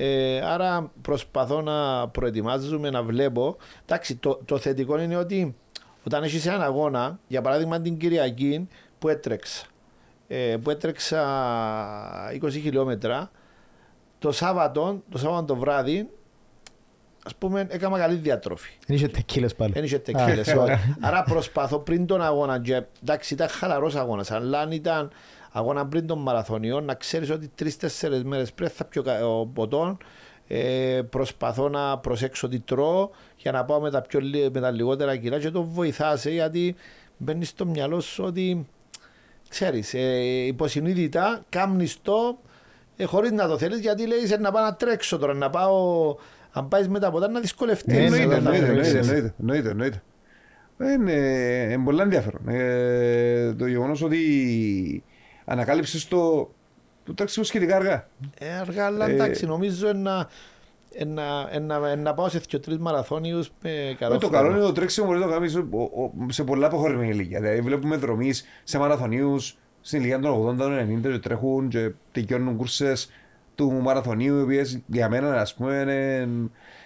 [0.01, 3.57] Ε, άρα προσπαθώ να προετοιμάζομαι, να βλέπω.
[3.85, 5.57] Εντάξει, το, το θετικό είναι ότι
[6.07, 8.69] όταν έχεις έναν αγώνα, για παράδειγμα την Κυριακή
[8.99, 9.65] που έτρεξα,
[10.29, 11.23] ε, που έτρεξα
[12.43, 13.31] 20 χιλιόμετρα,
[14.19, 16.09] το Σάββατο, το Σάββατο το βράδυ,
[17.25, 18.71] ας πούμε, έκανα καλή διατροφή.
[18.87, 19.73] Δεν είχε τεκίλες πάλι.
[19.73, 20.49] Δεν είχε τεκίλες.
[20.49, 20.73] Α, όχι.
[21.01, 22.61] Άρα προσπαθώ πριν τον αγώνα.
[22.61, 24.31] Και, εντάξει, ήταν χαλαρός αγώνας.
[24.31, 25.11] Αλλά αν ήταν
[25.53, 29.99] αγώνα πριν τον μαραθωνιό, να ξέρεις ότι τρει-τέσσερι μέρες πριν θα πιω κα- ο ποτόν.
[30.51, 34.71] Ε, προσπαθώ να προσέξω τι τρώω για να πάω με τα, πιο, λι- με τα
[34.71, 36.75] λιγότερα κιλά και το βοηθάσαι γιατί
[37.17, 38.67] μπαίνει στο μυαλό σου ότι
[39.49, 42.39] ξέρεις, ε, υποσυνείδητα κάμνεις το
[43.01, 46.17] ε, χωρίς να το θέλεις γιατί λέει να πάω να τρέξω τώρα, να πάω
[46.53, 47.95] αν πάεις με τα ποτά να δυσκολευτείς.
[47.95, 48.95] Ναι, Εννοείται, ναι, Θα εννοείται, τρέξεις.
[48.95, 50.03] εννοείται, εννοείται, εννοείται.
[50.95, 51.13] Είναι,
[51.73, 52.49] είναι πολύ ενδιαφέρον.
[52.49, 55.05] Ε, το γεγονός ότι
[55.45, 56.51] ανακάλυψες το,
[57.05, 58.09] το τρέξιμο σχετικά αργά.
[58.39, 60.29] Ε, αργά, αλλά Ε, εντάξει, νομίζω να,
[61.07, 64.43] να, να, να πάω σε δύο τρεις μαραθώνιους με καλό Ε, το χρόνο.
[64.43, 65.59] καλό είναι το τρέξιμο μπορείς να το κάνεις
[66.35, 67.41] σε πολλά προχωρημένη ηλικία.
[67.41, 69.59] Δηλαδή, βλέπουμε δρομής σε μαραθωνίους
[69.89, 72.93] στην ηλικία των 80-90 και τρέχουν και τελειώνουν κούρσε
[73.55, 76.29] του μαραθωνίου, οι οποίε για μένα ας πούμε, είναι,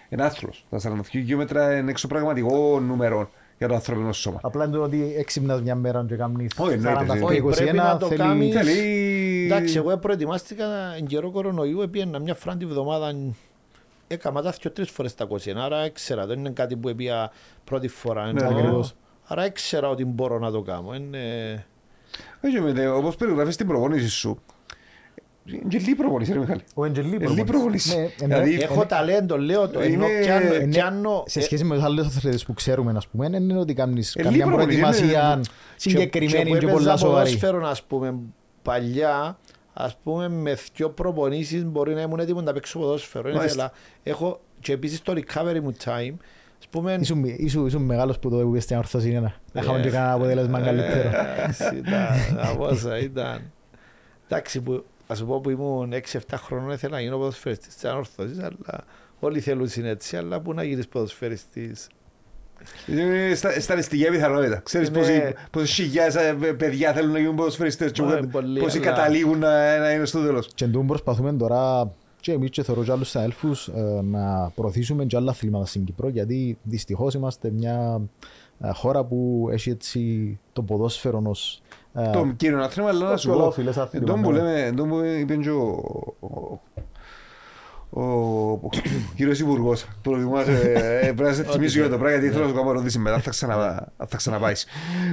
[0.09, 0.51] είναι άθλο.
[0.71, 4.39] Τα 42 χιλιόμετρα είναι εξωπραγματικό νούμερο για το ανθρώπινο σώμα.
[4.43, 7.25] Απλά είναι το ότι έξυπνας μια μέρα και κάνεις Όχι, εννοείται, 40 εννοείται.
[7.25, 8.55] Όχι, 21 πρέπει να το θέλει- κάνεις.
[8.55, 10.65] Θέλει Εντάξει, εγώ προετοιμάστηκα
[10.99, 13.15] εν καιρό κορονοϊού, έπιανα μια φορά τη βδομάδα
[14.07, 17.31] έκανα τα δυο τρεις φορές τα 21, άρα έξερα, δεν είναι κάτι που έπια
[17.65, 18.33] πρώτη φορά.
[18.33, 18.95] Ναι, ενώ- ακριβώς.
[19.25, 20.95] Άρα έξερα ότι μπορώ να το κάνω.
[20.95, 21.19] Είναι...
[22.45, 24.43] Όχι, με, όπως περιγράφεις την προπόνηση σου.
[25.47, 26.61] Είναι λίγη προπόνηση, ρε Μιχάλη.
[26.75, 27.97] Ο Εντζελή Ε, λίγη προπόνηση.
[27.97, 31.23] Ναι, Δηλαδή, ναι, Έχω ταλέντο, λέω το, ενώ Είναι- πιάνω- είναι- πιάνω...
[31.27, 34.15] σε ε, σχέση με τους άλλους αθλητές που ξέρουμε, ας πούμε, δεν είναι ότι κάνεις
[34.17, 35.43] Ε, καμιά λίγο προπονητή, προετοιμασία είναι-
[35.77, 37.25] συγκεκριμένη που και έπαιζα πολλά σοβαρή.
[37.31, 38.15] ποδόσφαιρο, ας πούμε,
[38.63, 39.39] παλιά,
[39.73, 43.25] ας πούμε, με δυο προπονήσεις μπορεί να ήμουν έτοιμος να παίξω ποδόσφαιρο.
[43.25, 43.55] Δεν Μάλιστα.
[43.65, 43.73] ήθελα.
[44.17, 46.21] Έχω και επίσης το recovery μου time, ας
[46.71, 49.91] πούμε, Ήσουν, ήσουν, ήσουν μεγάλος που το έπαιξε στην ορθώση είναι να Ε, είχαμε και
[49.91, 51.09] κανένα αποτέλεσμα καλύτερο.
[51.09, 52.09] Εντάξει, ήταν,
[52.53, 53.51] απόσα ήταν.
[54.29, 58.39] Εντάξει, που, ας σου πω που ήμουν 6-7 χρόνων ήθελα να γίνω ποδοσφαιριστής της ανόρθωσης,
[58.39, 58.85] αλλά
[59.21, 61.87] όλοι θέλουν είναι έτσι, αλλά πού να γίνεις ποδοσφαιριστής;
[62.87, 64.61] Είναι στα- στατιστική πιθανότητα.
[64.65, 64.99] Ξέρεις Ναι.
[64.99, 69.39] πόσοι- πόσοι χιλιάδες ε, παιδιά θέλουν να γίνουν ποδοσφαιριστές και Μα, πολύ, πόσοι αλλά- καταλήγουν
[69.39, 70.49] να, να είναι στο τέλος.
[70.55, 71.93] Και εντούτοις προσπαθούμε τώρα
[72.23, 76.09] και εμείς και θεωρώ και άλλους συναδέλφους ε, να προωθήσουμε και άλλα αθλήματα στην Κύπρο
[76.09, 78.01] γιατί δυστυχώς είμαστε μια
[78.61, 81.63] ε, χώρα που έχει έτσι το ποδόσφαιρο ως
[81.95, 84.39] ε, Το κύριο άθλημα, αλλά να ως σου πω, ολόφιλες άθλημα, εντός που ναι.
[84.39, 86.61] λέμε, εντός που είπε και ο, ο,
[87.91, 88.03] ο,
[88.51, 88.69] ο
[89.17, 92.51] κύριος Υπουργός, που θυμάσαι, ε, πρέπει να σε θυμίσω για το πράγμα, γιατί θέλω να
[92.51, 94.67] σου κάνω ερώτηση μετά, θα, ξανα, θα ξαναπάεις.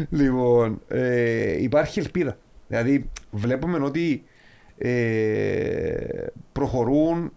[0.10, 2.38] Λοιπόν, ε, υπάρχει ελπίδα.
[2.68, 4.24] Δηλαδή, βλέπουμε ότι
[4.82, 7.32] ε, προχωρούν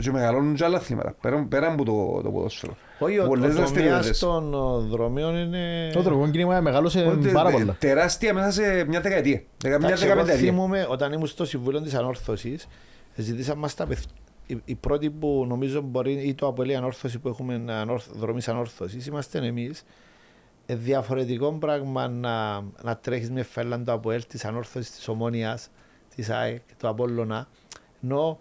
[0.00, 2.76] και μεγαλώνουν και άλλα αθλήματα, πέρα, πέρα από το, το ποδόσφαιρο.
[2.98, 4.18] Όχι, ο, ο Πολλές τομέας δραστηριότητες.
[4.18, 5.90] των ο, δρομείων είναι...
[5.92, 7.76] Το τρογικό κίνημα μεγάλωσε Ότι, πάρα ε, πολλά.
[7.78, 9.42] Τεράστια μέσα σε μια δεκαετία.
[9.58, 10.50] Δεκα- Μια Εντάξει, εγώ δεκαπενταετία.
[10.50, 12.66] θυμούμαι όταν ήμουν στο Συμβούλιο της Ανόρθωσης,
[13.14, 14.04] ζητήσαμε μας τα παιδιά.
[14.46, 19.06] Η, η πρώτη που νομίζω μπορεί ή το Αποέλη Ανόρθωση που έχουμε ανόρθ, δρομής Ανόρθωσης
[19.06, 19.84] είμαστε εμείς.
[20.66, 25.68] Ε, διαφορετικό πράγμα να, να τρέχεις με φέλλαν το Αποέλ της Ανόρθωσης της Ομόνιας,
[26.14, 27.48] της ΑΕΚ, του Απόλλωνα.
[28.02, 28.38] Ενώ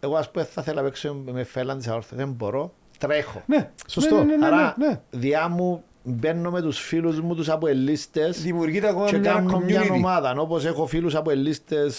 [0.00, 3.42] εγώ ας πούμε θα ήθελα να παίξω με φέλλαν της Ανόρθωσης, δεν μπορώ, τρέχω.
[3.46, 4.16] Ναι, Σωστό.
[4.16, 5.00] Ναι, ναι, ναι, Άρα ναι, ναι.
[5.10, 9.82] διά μου μπαίνω με τους φίλους μου τους Αποελίστες Δημιουργείται ακόμα και μια κάνω μια
[9.82, 9.90] community.
[9.92, 10.34] ομάδα.
[10.38, 11.90] Όπως έχω φίλους από ελίστε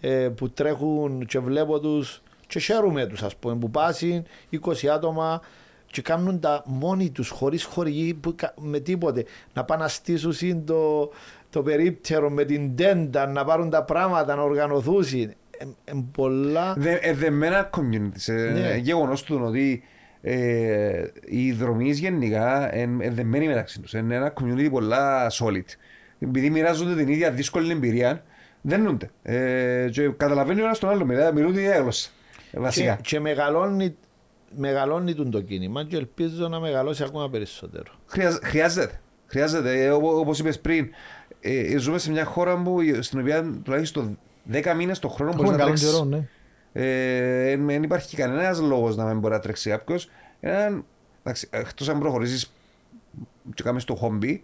[0.00, 4.24] ε, που τρέχουν και βλέπω τους και χαίρομαι τους, ας πούμε, που πάσουν
[4.66, 5.40] 20 άτομα
[5.86, 9.24] και κάνουν τα μόνοι τους χωρίς χορηγή που, κα- με τίποτε.
[9.52, 11.10] Να πάνε να στήσουν το,
[11.52, 15.04] το περίπτερο με την τέντα, να πάρουν τα πράγματα, να οργανωθούν.
[15.12, 16.74] Ε, ε, πολλά.
[16.76, 18.32] Δε, ε, δεμένα communities.
[18.32, 18.76] Ε, Ναι.
[18.76, 19.82] Γεγονός του ότι
[20.22, 23.92] ε, οι δρομείς γενικά είναι δεμένοι μεταξύ τους.
[23.92, 25.64] Είναι ένα community πολλά solid.
[26.18, 28.24] Επειδή μοιράζονται την ίδια δύσκολη εμπειρία,
[28.60, 29.10] δένονται.
[29.22, 32.10] Ε, και καταλαβαίνει ο ένας τον άλλο, μιλά- μιλούν την ίδια γλώσσα.
[32.36, 32.98] Ε, Και, Βασικά.
[33.02, 33.94] και μεγαλώνει,
[34.56, 37.92] μεγαλώνει τον το κίνημα και ελπίζω να μεγαλώσει ακόμα περισσότερο.
[38.06, 39.00] Χρειάζ- χρειάζεται.
[39.26, 39.84] Χρειάζεται.
[39.84, 40.88] Ε, όπω- όπως είπες πριν,
[41.42, 44.18] ε, ζούμε σε μια χώρα που, στην οποία τουλάχιστον
[44.52, 45.90] 10 μήνες το χρόνο μπορείς Έχουμε να καλό τρέξεις.
[45.90, 46.28] καιρό, ναι.
[46.72, 50.08] Ε, δεν υπάρχει κανένας λόγος να μην μπορεί να τρέξει κάποιος.
[51.50, 52.52] Εκτός αν προχωρήσεις
[53.54, 54.42] και κάνεις το χόμπι,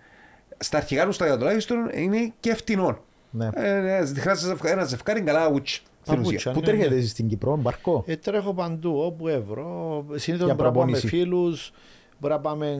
[0.58, 2.98] στα αρχικά του στάδια τουλάχιστον είναι και φτηνό.
[3.30, 3.48] Ναι.
[3.54, 5.82] Ε, χρειάζεται ένα ζευκάρι καλά ούτσι.
[6.02, 6.36] Στην Αμπούτσα.
[6.36, 6.52] ουσία.
[6.52, 6.94] Πού ναι, τρέχετε ναι.
[6.96, 8.04] εσείς στην Κύπρο, μπαρκό.
[8.06, 10.04] Ε, τρέχω παντού, όπου ευρώ.
[10.14, 11.06] Συνήθω Για μπορεί να πάμε με προπόνηση.
[11.08, 11.72] φίλους.
[12.20, 12.78] Μπορεί να πάμε,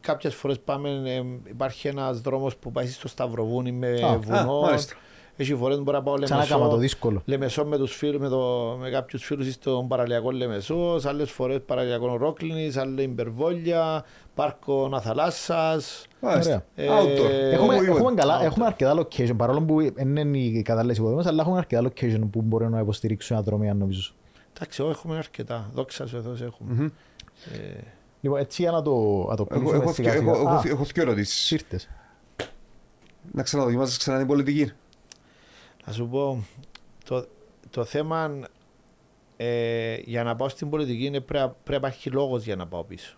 [0.00, 4.60] κάποιες φορές πάμε, ε, υπάρχει ένας δρόμος που πάει στο Σταυροβούνι με Α, α, βουνό.
[4.60, 4.94] μάλιστα.
[5.36, 7.22] Έχει φορές μπορεί να πάω Ξανά κάμα το Λεμεσό, δύσκολο.
[7.24, 12.16] Λεμεσό με, τους φίλους, με, το, με κάποιους φίλους στον παραλιακό Λεμεσό, άλλες φορές παραλιακό
[12.16, 16.06] Ρόκλινης, άλλες Ιμπερβόλια, πάρκο Ναθαλάσσας.
[16.20, 16.64] Μάλιστα.
[16.74, 17.30] Ε, Outdoor.
[17.52, 18.14] Έχουμε, Όπου έχουμε, είπα.
[18.14, 22.20] καλά, έχουμε αρκετά location, παρόλο που δεν είναι οι κατάλληλες υποδομές, αλλά έχουμε αρκετά location
[22.30, 24.12] που μπορούν να υποστηρίξουν ατρομία νομίζω.
[24.56, 25.70] Εντάξει, εγώ έχουμε αρκετά.
[25.74, 26.72] Δόξα σου Θεός έχουμε.
[26.72, 26.84] Μμμ.
[27.54, 27.80] Ε,
[28.20, 30.32] Λοιπόν, έτσι για να το, να το Έχω- κλείσουμε έχω σιγά δυο- σιγά.
[30.32, 31.50] έχω- Α, έχω- Έχω δύο ερωτήσεις.
[31.50, 31.88] ήρθες.
[33.32, 34.72] Να ξαναδοκιμάσεις ξανά την πολιτική.
[35.86, 36.44] Να σου πω,
[37.04, 37.26] το,
[37.70, 38.38] το θέμα
[39.36, 42.84] ε, για να πάω στην πολιτική είναι πρέπει πρέπει να υπάρχει λόγος για να πάω
[42.84, 43.14] πίσω.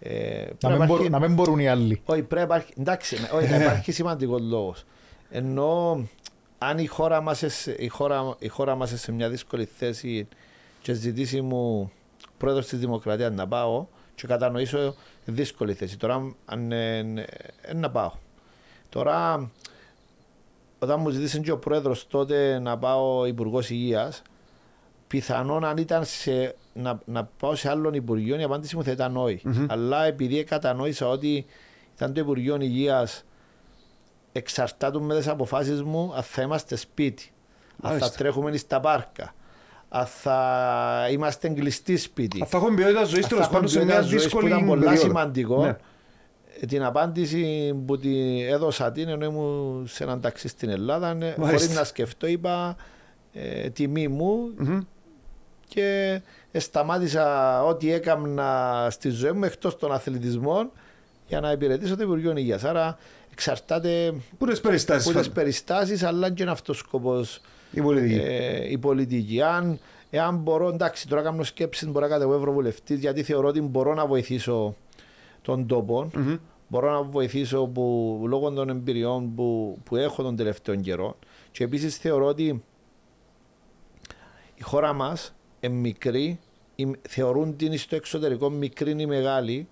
[0.00, 2.02] Ε, πρέπει Να μην, υπάρχει- μπορούν, να μην μπορούν οι άλλοι.
[2.04, 4.84] Όχι, πρέπει να υπάρχει, εντάξει, ναι, όχι, να υπάρχει σημαντικός λόγος.
[5.30, 6.02] Ενώ
[6.58, 10.28] αν η χώρα μας, εσ- η χώρα, η χώρα μας είναι σε μια δύσκολη θέση
[10.82, 11.92] και ζητήσει μου
[12.42, 15.96] πρόεδρος της Δημοκρατίας να πάω και κατανοήσω δύσκολη θέση.
[15.96, 16.98] Τώρα αν ε,
[17.62, 18.12] ε, να πάω.
[18.88, 19.50] Τώρα
[20.78, 24.22] όταν μου ζήτησε και ο πρόεδρος τότε να πάω υπουργός υγείας,
[25.06, 29.16] πιθανόν αν ήταν σε, να, να πάω σε άλλον υπουργείο, η απάντηση μου θα ήταν
[29.16, 29.42] όχι.
[29.68, 31.46] Αλλά επειδή κατανόησα ότι
[31.94, 33.24] ήταν το Υπουργείο Υγείας
[34.32, 37.32] εξαρτάται με τις αποφάσεις μου αν θα είμαστε σπίτι,
[37.70, 38.16] αν θα Μάλιστα.
[38.16, 39.32] τρέχουμε στα πάρκα, αν
[40.06, 42.44] θα είμαστε κλειστοί σπίτι.
[42.46, 44.62] Θα έχουμε ποιότητα ζωής Αν τέλος θα πάντων σε έχουμε μια ποιότητα ζωής που δύσκολη
[44.62, 45.06] ήταν πολλά περίοδο.
[45.06, 45.62] σημαντικό.
[45.64, 45.76] Ναι.
[46.60, 51.14] Ε, την απάντηση που την έδωσα την ενώ ήμουν σε έναν ταξί στην Ελλάδα, ε,
[51.14, 51.44] Μάλιστα.
[51.44, 52.76] χωρίς να σκεφτώ, είπα
[53.32, 54.80] ε, τιμή μου Μμμ.
[55.68, 56.20] και
[56.52, 60.70] σταμάτησα ό,τι έκανα στη ζωή μου εκτός των αθλητισμών
[61.26, 62.64] για να υπηρετήσω το Υπουργείο Υγείας.
[62.64, 62.98] Άρα
[63.32, 67.40] εξαρτάται Πού είναι περιστάσεις από τις περιστάσεις αλλά και είναι αυτός ο σκοπός
[67.72, 68.20] η πολιτική.
[68.24, 69.42] ε, η πολιτική.
[69.42, 69.78] Αν,
[70.10, 74.06] εάν μπορώ, εντάξει, τώρα κάνω σκέψη, μπορώ να κατεβώ ευρωβουλευτής, γιατί θεωρώ ότι μπορώ να
[74.06, 74.74] βοηθήσω
[75.42, 76.10] τον τόπο.
[76.14, 76.36] Μμμ.
[76.68, 81.16] Μπορώ να βοηθήσω που, λόγω των εμπειριών που, που έχω τον τελευταίο καιρό.
[81.50, 82.62] Και επίσης θεωρώ ότι
[84.54, 86.38] η χώρα μας είναι μικρή,
[86.74, 89.68] η- θεωρούν την στο εξωτερικό μικρή ή μεγάλη,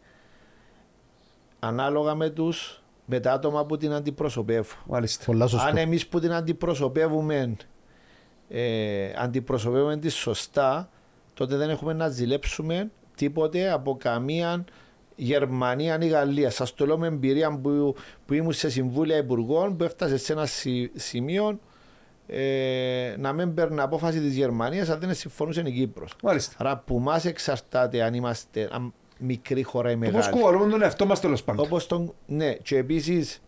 [1.59, 2.80] ανάλογα με τους
[3.11, 4.79] με τα άτομα που την αντιπροσωπεύουν.
[4.87, 5.25] Μάλιστα.
[5.25, 5.69] Πολλά σωστό.
[5.69, 7.57] Αν εμείς που την αντιπροσωπεύουμε,
[8.49, 10.91] ε, αντιπροσωπεύουμε τη σωστά,
[11.35, 14.65] τότε δεν έχουμε να ζηλέψουμε τίποτε από καμία
[15.17, 16.55] Γερμανία ή Γαλλίας.
[16.55, 17.95] Σας το λέω με εμπειρία που,
[18.27, 21.59] που ήμουν σε συμβούλια υπουργών που έφτασε σε ένα σι- σημείο
[22.27, 26.15] ε, να μην παίρνει απόφαση της Γερμανίας αν δεν συμφωνούσε η Κύπρος.
[26.23, 26.55] Μάλιστα.
[26.59, 30.33] Άρα που μας εξαρτάται αν είμαστε αν μικρή χώρα ή Το πώ μεγάλη.
[30.33, 31.65] κουβαλούμε τον εαυτό μας τέλος πάντων.
[31.67, 33.41] Όπως τον, ναι, και επίσης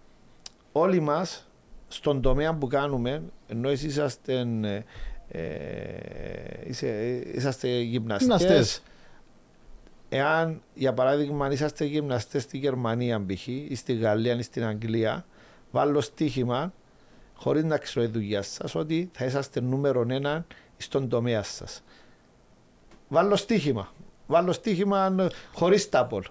[0.73, 1.49] όλοι μας
[1.89, 4.83] στον τομέα που κάνουμε, ενώ εσείς είσαστε, ε,
[5.29, 8.83] ε, είσαι- είσαστε γυμναστές, Γυμναστές.
[10.09, 13.47] εάν για παράδειγμα αν είσαστε γυμναστές στη Γερμανία π.χ.
[13.47, 15.25] ή στη Γαλλία ή στην Αγγλία,
[15.71, 16.73] βάλω στοίχημα
[17.35, 20.47] χωρίς να ξέρω η δουλειά σας ότι θα είσαστε νούμερο ένα
[20.77, 21.83] στον τομέα σας.
[23.09, 23.93] Βάλω στοίχημα.
[24.33, 25.15] Βάλω στοίχημα
[25.55, 26.23] χωρίς τάπολ.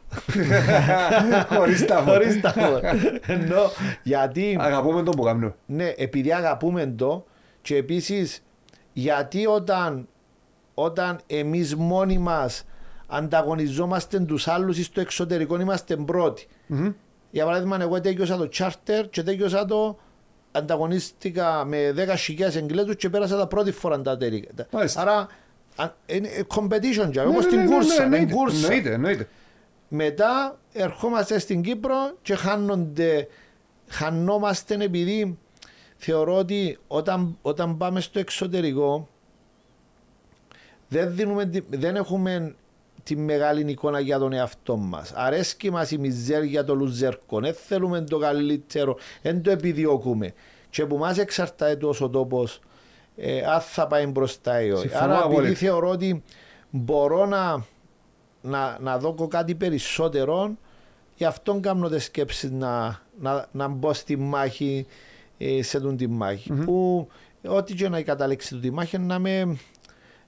[1.55, 2.79] Χωρίς τα Χωρίς τάπολ.
[3.25, 3.61] Ενώ
[4.03, 5.53] γιατί Αγαπούμε τον που κάνουμε.
[5.65, 7.25] ναι, επειδή αγαπούμε το
[7.61, 8.43] και επίσης
[8.93, 10.07] γιατί όταν,
[10.73, 12.63] όταν εμείς μόνοι μας
[13.07, 16.47] ανταγωνιζόμαστε τους άλλους στο εξωτερικό είμαστε πρώτοι.
[16.67, 16.91] Μμμ.
[17.31, 19.97] Για παράδειγμα, εγώ τέλειωσα το charter και τέλειωσα το
[20.51, 24.49] ανταγωνίστηκα με 10.000 Εγγλέζους και πέρασα τα πρώτη φορά τα τέλη.
[24.71, 25.01] Μάλιστα.
[25.01, 25.27] Άρα α-
[26.05, 27.93] είναι competition, Ναι, όπως ναι, στην ναι, ναι, κούρσα.
[27.99, 28.65] ναι, είναι εννοείται, κούρσα.
[28.67, 29.27] Εννοείται, εννοείται.
[29.87, 33.27] Μετά ερχόμαστε στην Κύπρο και χάνονται,
[33.87, 35.37] χανόμαστε επειδή
[35.97, 39.07] θεωρώ ότι όταν, όταν πάμε στο εξωτερικό
[40.87, 42.55] δεν, δίνουμε, τη- δεν έχουμε
[43.03, 45.11] τη μεγάλη εικόνα για τον εαυτό μας.
[45.15, 47.41] Αρέσκει μας η μιζέρια των λουζέρκων.
[47.41, 48.97] Δεν θέλουμε το καλύτερο.
[49.21, 50.33] Δεν το επιδιώκουμε.
[50.69, 52.59] Και που μας εξαρτάται τόσο τόπος,
[53.15, 54.81] ε, αν θα πάει μπροστά ή όχι.
[54.81, 55.55] Συμφωνώ Άρα, επειδή απόλυτα.
[55.55, 56.23] θεωρώ ότι
[56.69, 57.65] μπορώ να,
[58.41, 60.51] να, να δω κάτι περισσότερο,
[61.15, 64.85] γι' αυτό κάνω τις σκέψεις να, να, να μπω στη μάχη,
[65.37, 67.07] ε, σε τούν τη μαχη Που
[67.47, 69.57] ό,τι και να η κατάληξη του τη μάχη να είμαι,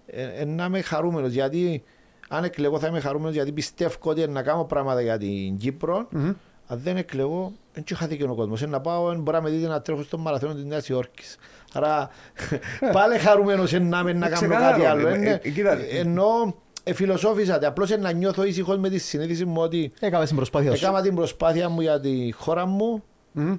[0.06, 1.32] ε, ε, να είμαι χαρούμενος.
[1.32, 1.84] Γιατί
[2.30, 6.08] αν εκλεγώ θα είμαι χαρούμενος γιατί πιστεύω ότι να κάνω πράγματα για την Κύπρο.
[6.12, 6.34] Μμμ.
[6.68, 8.62] Αν δεν εκλεγώ, δεν και χάθηκε ο κόσμος.
[8.68, 11.38] Να πάω, ε, μπορεί να με δείτε να τρέχω στο μαραθώνιο της Νέας Υόρκης.
[11.74, 12.10] Άρα
[12.94, 15.08] πάλι χαρούμενος να είμαι να Ε, κάνω ξεκάθαρο, κάτι άλλο.
[15.08, 19.62] ε, είναι- ε, κοίτα, Ενώ ε, φιλοσόφιζα, απλώς να νιώθω ήσυχος με τη συνείδηση μου
[19.62, 20.86] ότι Έκαμε την προσπάθεια σου.
[20.86, 23.04] έκανα την προσπάθεια μου για τη χώρα μου.
[23.32, 23.56] Μμμ.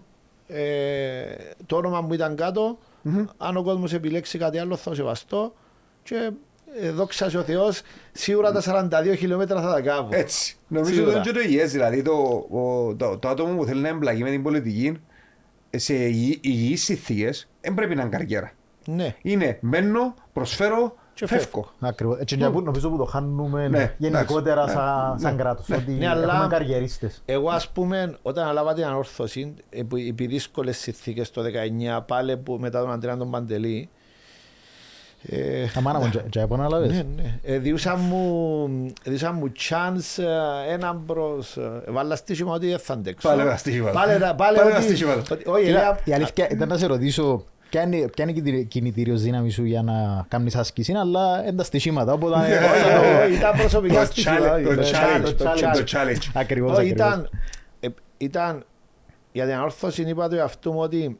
[0.46, 1.24] Ε,
[1.66, 2.78] το όνομα μου ήταν κάτω.
[3.36, 5.52] Αν ο κόσμος επιλέξει κάτι άλλο, θα το σεβαστώ.
[6.02, 6.28] Και ε,
[6.94, 7.80] δόξα σε ο Θεός,
[8.12, 10.08] σίγουρα τα 42 χιλιόμετρα θα τα κάνω.
[10.10, 10.56] Έτσι.
[10.68, 11.16] Νομίζω ότι Σίγουρα.
[11.16, 12.12] είναι και το υγιές, δηλαδή το,
[12.50, 14.96] ο- το, το άτομο που θέλει να εμπλακεί με την πολιτική
[15.76, 18.52] σε υγι- υγιείς συνθήκες δεν πρέπει να είναι καριέρα.
[18.86, 19.14] Ναι.
[19.22, 21.70] Είναι μένω, προσφέρω Και φεύγω.
[21.80, 22.18] Ακριβώς.
[22.18, 24.74] Έτσι και νομίζω που το χάνουμε Ναι, γενικότερα εντάξει.
[24.76, 25.42] σαν, Ναι, σαν ναι.
[25.42, 25.70] κράτος.
[25.70, 27.22] Ότι Ναι, αλλά- έχουμε καριερίστες.
[27.24, 32.56] Εγώ, ας πούμε, όταν αλάβα την ανόρθωση, επί, επί δύσκολες συνθήκες το 19, πάλι που,
[32.60, 33.88] μετά τον Αντρέα τον Παντελή.
[35.28, 36.90] Ε, Τα μάνα μου και- και επαναλάβες.
[36.90, 37.38] ναι, ναι.
[37.42, 38.68] Ε, διούσα μου,
[39.04, 41.56] διούσα μου chance ε, έναν προς...
[41.56, 43.28] ε, Βάλα στήσιμα ότι δεν θα αντέξω.
[43.28, 43.90] Πάλι τα στοίχημα.
[43.90, 45.12] Πάλι, τα- πάλι Πάλι τα ότι- στοίχημα.
[45.30, 48.64] ότι- Όχι, Κοίτα, έλεγα- Η αλήθεια ήταν να σε ρωτήσω ποια είναι, ποια είναι η
[48.64, 52.34] κινητήριος δύναμη σου για να κάνεις άσκηση, αλλά είναι τα στοιχήματα, οπότε...
[52.34, 52.52] Όχι,
[53.24, 54.38] όχι, ήταν προσωπικά Το στοιχεία.
[54.38, 55.84] challenge, όχι, το το challenge, challenge, το challenge.
[55.90, 56.30] challenge.
[56.34, 57.06] Ακριβώς, Όχι, ακριβώς.
[57.08, 57.28] ήταν,
[57.80, 58.64] ε, ήταν
[59.32, 61.18] για την ανόρθωση είπα του εαυτού μου ότι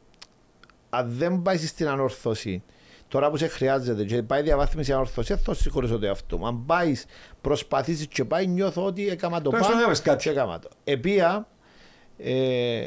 [0.89, 2.63] αν δεν πάει στην ανόρθωση
[3.07, 6.47] τώρα που σε χρειάζεται και πάει διαβάθμιση ανόρθωση δεν θα συγχωρήσω το εαυτό μου.
[6.47, 7.05] Αν πάεις,
[7.41, 10.23] προσπαθήσεις και πάει νιώθω ότι έκανα το Τουλάχιστον έκαμες κάτι.
[10.23, 10.69] και έκανα το.
[10.83, 11.47] Επία,
[12.17, 12.85] ε,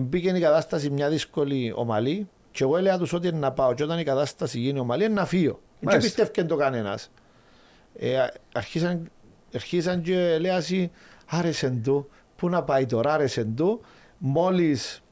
[0.00, 3.98] μπήκε η κατάσταση μια δύσκολη ομαλή και εγώ έλεγα τους ότι να πάω και όταν
[3.98, 5.52] η κατάσταση γίνει ομαλή είναι να φύγω.
[5.52, 6.22] Δεν Μάλιστα.
[6.22, 7.10] πιστεύει το κανένας.
[7.98, 9.10] Ε, αρχίσαν,
[9.54, 10.90] αρχίσαν και λέει
[11.26, 13.80] άρεσε του, πού να πάει τώρα, άρεσε του.
[14.18, 15.02] Μόλις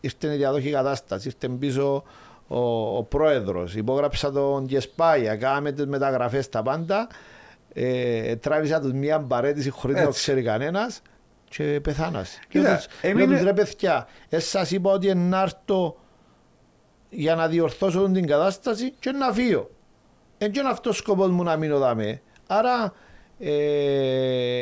[0.00, 2.02] ήρθε η διαδοχή κατάστασης, ήρθε πίσω
[2.48, 7.06] ο, ο πρόεδρος, υπόγραψα τον Γεσπάγια, κάναμε τις μεταγραφές τα πάντα,
[7.72, 10.20] ε, τράβησα τους μια παρέτηση χωρίς να το Έτσι.
[10.20, 11.02] ξέρει κανένας
[11.48, 12.38] και πεθάνας.
[12.48, 15.96] Κοίτα, Λέω τους- έμεινε- λέω τους, ρε παιδιά, ε, σας είπα ότι να έρθω
[17.10, 19.70] για να διορθώσω την κατάσταση και να φύγω.
[20.38, 22.20] Εν και είναι αυτός ο σκοπός μου να μείνω δάμε.
[22.46, 22.92] Άρα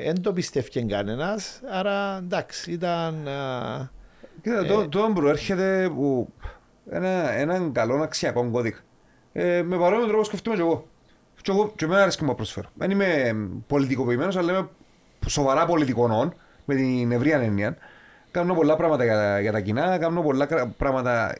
[0.04, 1.60] δεν το πιστεύει κανένας.
[1.70, 3.28] Άρα εντάξει ήταν...
[3.28, 3.90] α,
[4.42, 6.28] Κοίτα, το, το προέρχεται από
[6.90, 8.78] ένα, έναν καλό αξιακό κώδικα.
[9.32, 10.86] Ε, με παρόμοιο τρόπο σκεφτούμε και εγώ.
[11.42, 12.68] Και εγώ και εμένα αρέσκει μου να προσφέρω.
[12.74, 14.68] Δεν είμαι πολιτικοποιημένος, αλλά είμαι
[15.26, 17.76] σοβαρά πολιτικονών, με την ευρία έννοια.
[18.30, 21.34] Κάνω πολλά πράγματα για, για τα κοινά, κάνω πολλά κρα- πράγματα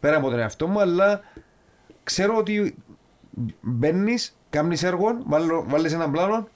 [0.00, 1.20] πέρα από τον εαυτό μου, αλλά
[2.02, 2.74] ξέρω ότι
[3.60, 5.22] μπαίνεις, κάνεις έργο,
[5.66, 6.48] βάλεις έναν πλάνο,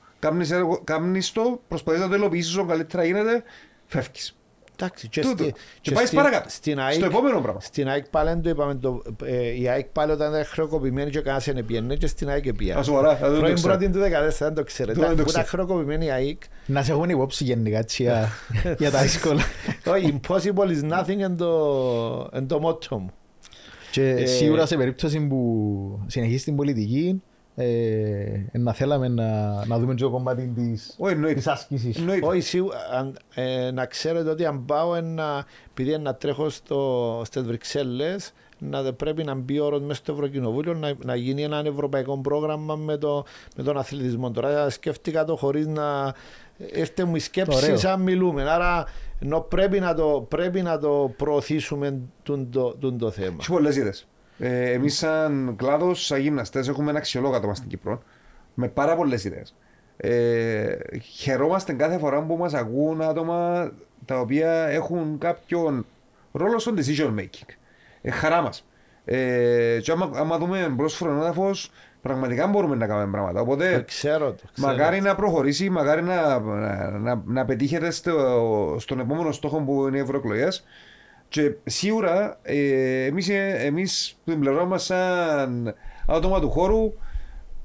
[0.85, 3.43] κάνεις το, προσπαθείς να το υλοποιήσεις όσο καλύτερα γίνεται,
[3.87, 4.37] φεύγεις.
[4.79, 5.43] Εντάξει, και, Τούτο.
[5.43, 6.49] στη- Και πάει στην- παρακάτω.
[6.49, 7.61] Στην Στο ΑΕΚ, επόμενο πράγμα.
[7.61, 8.75] Στην ΑΕΚ πάλι δεν το είπαμε.
[8.75, 12.53] Το, ε, η ΑΕΚ πάλι όταν ήταν χρεοκοπημένη και κανένας δεν πιένε και στην ΑΕΚ
[12.55, 12.79] πιένε.
[12.81, 13.77] Α, σοβαρά, δεν το Πρώην ξέρω.
[13.77, 14.99] πρώτη του 14 δεν το ξέρετε.
[15.01, 15.47] Δεν το Που ήταν ξέρω.
[15.47, 16.43] χρεοκοπημένη η ΑΕΚ.
[16.67, 18.29] Να σε έχουν υπόψη γενικά έτσι, για,
[18.79, 19.43] για τα δύσκολα.
[19.85, 23.11] Το impossible is nothing εν το, εν το μότο μου.
[23.91, 27.23] Και Ε, σίγουρα σε περίπτωση που συνεχίσει την πολιτική,
[27.59, 31.35] ε, να θέλαμε να, να δούμε και το κομμάτι της, Όχι, εννοείται.
[31.37, 31.97] της άσκησης.
[31.99, 32.27] Εννοείται.
[32.27, 37.43] Όχι, σίγουρα, αν- ε, να ξέρετε ότι αν πάω ένα, επειδή να τρέχω στο, στις
[37.43, 42.75] Βρυξέλλες, να πρέπει να μπει όρος μέσα στο Ευρωκοινοβούλιο να, να γίνει ένα ευρωπαϊκό πρόγραμμα
[42.77, 43.25] με, το,
[43.57, 44.31] με τον αθλητισμό.
[44.31, 46.15] Τώρα σκέφτηκα το χωρίς να
[46.73, 47.77] έρθε μου η σκέψη Ωραίο.
[47.77, 48.51] σαν μιλούμε.
[48.51, 48.85] Άρα
[49.21, 53.37] ενώ πρέπει, να το, πρέπει να το προωθήσουμε τούν το, τούν το θέμα.
[53.41, 53.93] Έχει πολλέ ιδέε.
[54.39, 58.03] Ε, Εμείς, σαν κλάδος, σαν γυμναστές, έχουμε ένα αξιολόγατο μας στην Κύπρο
[58.55, 59.55] με πάρα πολλές ιδέες.
[59.97, 63.71] Ε, χαιρόμαστε κάθε φορά που μας ακούν άτομα
[64.05, 65.87] τα οποία έχουν κάποιον
[66.33, 67.49] ρόλο στο decision making.
[68.03, 68.67] Ε, χαρά μας.
[69.05, 71.51] Ε, και άμα, άμα δούμε πρόσφορο έδαφο,
[72.03, 73.41] πραγματικά μπορούμε να κάνουμε πράγματα.
[73.41, 74.43] Οπότε, Το ξέρω το.
[74.53, 74.69] Ξέρω.
[74.73, 79.97] Μακάρι να προχωρήσει, μακάρι να, να, να, να πετύχετε στο, στον επόμενο στόχο που είναι
[79.97, 80.65] οι ευρωεκλογές.
[81.29, 85.75] Και σίγουρα ε, εμείς, ε, εμείς που την πλευρά μας σαν
[86.07, 86.93] άτομα του χώρου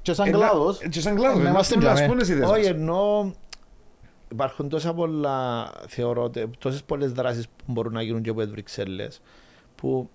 [0.02, 2.08] Και σαν ε, να- κλάδος, και σαν κλάδος, να να είμαστε πούμε, να τζαμέ.
[2.10, 2.68] πούμε τις ιδέες Όχι, μας.
[2.68, 3.32] ενώ
[4.32, 9.20] υπάρχουν τόσα πολλά, θεωρώ, τόσες πολλές δράσεις που μπορούν να γίνουν και από τις Βρυξέλλες
[9.74, 10.10] που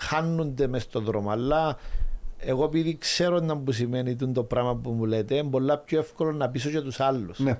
[0.00, 1.30] χάνονται μες στον δρόμο.
[1.30, 1.76] Αλλά
[2.38, 5.98] εγώ επειδή ξέρω να που σημαίνει τούτο το πράγμα που μου λέτε, είναι πολλά πιο
[5.98, 7.38] εύκολο να πείσω και τους άλλους.
[7.38, 7.58] Ναι.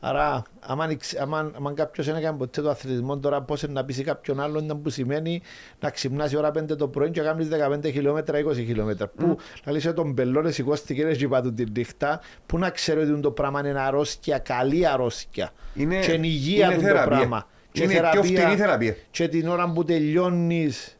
[0.00, 0.88] Άρα, άμα,
[1.20, 4.76] άμα, άμα κάποιος δεν έκανε ποτέ το αθλητισμό, τώρα πώς να πείσει κάποιον άλλον να
[4.76, 5.42] που σημαίνει
[5.80, 7.48] να ξυπνά η ώρα 5 το πρωί και να κάνεις
[7.86, 9.08] 15 χιλιόμετρα, 20 χιλιόμετρα.
[9.08, 13.20] Που να λύσει τον πελώνε, σηκώστηκε και είπα του την νύχτα, που να ξέρω ότι
[13.20, 15.50] το πράγμα είναι αρρώστια, καλή αρρώστια.
[15.74, 17.16] Είναι- και είναι υγεία είναι του το θεραπεία.
[17.16, 17.46] πράγμα.
[17.72, 18.96] Και Είναι πιο φτηνή θεραπεία.
[19.10, 20.98] Και την ώρα που τελειώνεις,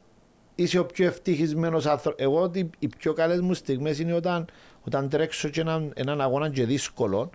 [0.55, 2.23] είσαι ο πιο ευτυχισμένος άνθρωπο.
[2.23, 4.45] Εγώ ότι οι πιο καλές μου στιγμές είναι όταν,
[4.83, 7.31] όταν τρέξω και έναν, έναν αγώνα και δύσκολο.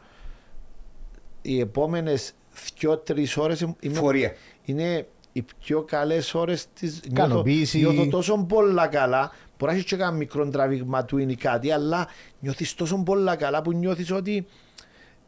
[1.46, 2.34] Οι επόμενες
[2.80, 4.34] δύο-τρει ώρες είμαι Φορεία.
[4.66, 6.88] είναι οι πιο καλές ώρες τη.
[7.04, 7.78] Ικανοποίηση.
[7.78, 9.32] Νιώθω τόσο πολλά καλά.
[9.58, 12.08] Μπορεί να έχεις και ένα μικρό τραβήγμα του ή κάτι, αλλά
[12.40, 14.46] νιώθεις τόσο πολλά καλά που νιώθεις ότι.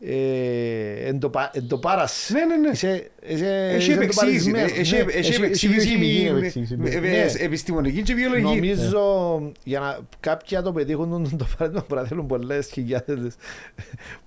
[0.02, 2.30] Ε, εν το, πα- εν το πάρας.
[2.34, 2.70] Ναι, ναι, ναι.
[2.70, 4.50] Είσαι, είσαι, Έχει είσαι επεξήγηση.
[4.50, 4.72] εντοπαρισμένος.
[4.72, 7.00] Έχει Ναι, έχει έχει- επεξήγηση βιοχημική με- επεξήγηση, με- ναι.
[7.00, 7.26] με- Ναι.
[7.40, 8.54] επιστημονική και βιολογική.
[8.56, 13.36] Νομίζω για να κάποιοι να το πετύχουν τον- το παράδειγμα μπορεί να θέλουν πολλές χιλιάδες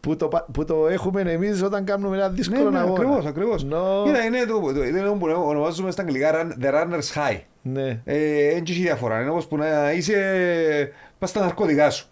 [0.00, 2.92] που, το, πα- που το έχουμε εμείς όταν κάνουμε ένα Ναι, δύσκολο ναι, αγώνα.
[2.94, 3.64] ακριβώς, ακριβώς.
[3.64, 7.40] Νο- Κοίτα, είναι το, το, είναι το που ονομάζουμε στα αγγλικά run- the runner's high.
[7.62, 8.00] Ναι.
[8.04, 9.20] Ε, δεν έχει διαφορά.
[9.20, 12.08] Είναι όπως που να είσαι πας στα ναρκωτικά σου.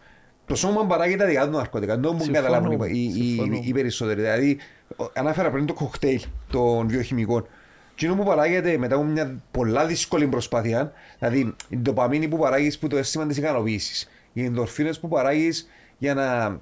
[0.47, 1.93] Το σώμα παράγει τα δικά του ναρκωτικά.
[1.93, 3.61] Δεν μπορούν να Συμφωνώ, καταλάβουν οι, οι, οι, συμφωνώ.
[3.65, 4.21] οι περισσότεροι.
[4.21, 4.59] Δηλαδή,
[4.97, 6.21] ο- ανάφερα πριν το κοκτέιλ
[6.51, 7.47] των βιοχημικών.
[7.95, 12.79] Τι είναι που παράγεται μετά από μια πολλά δύσκολη προσπάθεια, δηλαδή η ντοπαμίνη που παράγεις
[12.79, 15.69] που το αίσθημα της ικανοποίησης, οι ενδορφίνες που παράγεις
[15.99, 16.61] για να,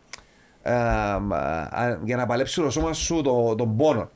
[0.62, 1.14] α,
[1.70, 4.11] α, για να παλέψει το σώμα σου το, τον πόνο.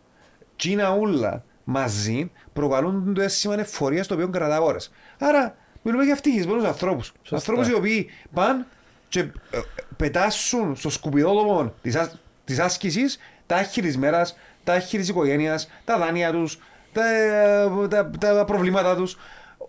[0.56, 4.90] Τι είναι όλα μαζί προκαλούν το αίσθημα εφορίας το οποίο κρατά ώρες.
[5.18, 7.12] Άρα μιλούμε για ευτυχισμένους ανθρώπους.
[7.30, 8.66] Ανθρώπους οι οποίοι πάνε
[9.08, 9.58] και ε,
[9.96, 15.70] πετάσουν στο σκουπιδόδομο της, άσ- της άσκησης τα άχη της μέρας, τα άχη της οικογένειας,
[15.84, 16.58] τα δάνεια τους,
[16.92, 19.16] τα, ε, τα, τα προβλήματά τους.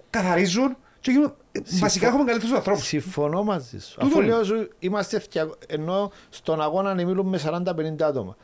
[0.09, 2.85] Καθαρίζουν και γίνουν, ε, βασικά έχουμε καλύτερους ανθρώπους.
[2.85, 3.93] Συμφωνώ μαζί σου.
[3.93, 4.29] Τούτο Αφού είναι.
[4.29, 5.49] λέω σου είμαστε φτια...
[5.67, 7.63] ενώ στον αγώνα να μιλούμε με
[7.99, 8.35] 40-50 άτομα.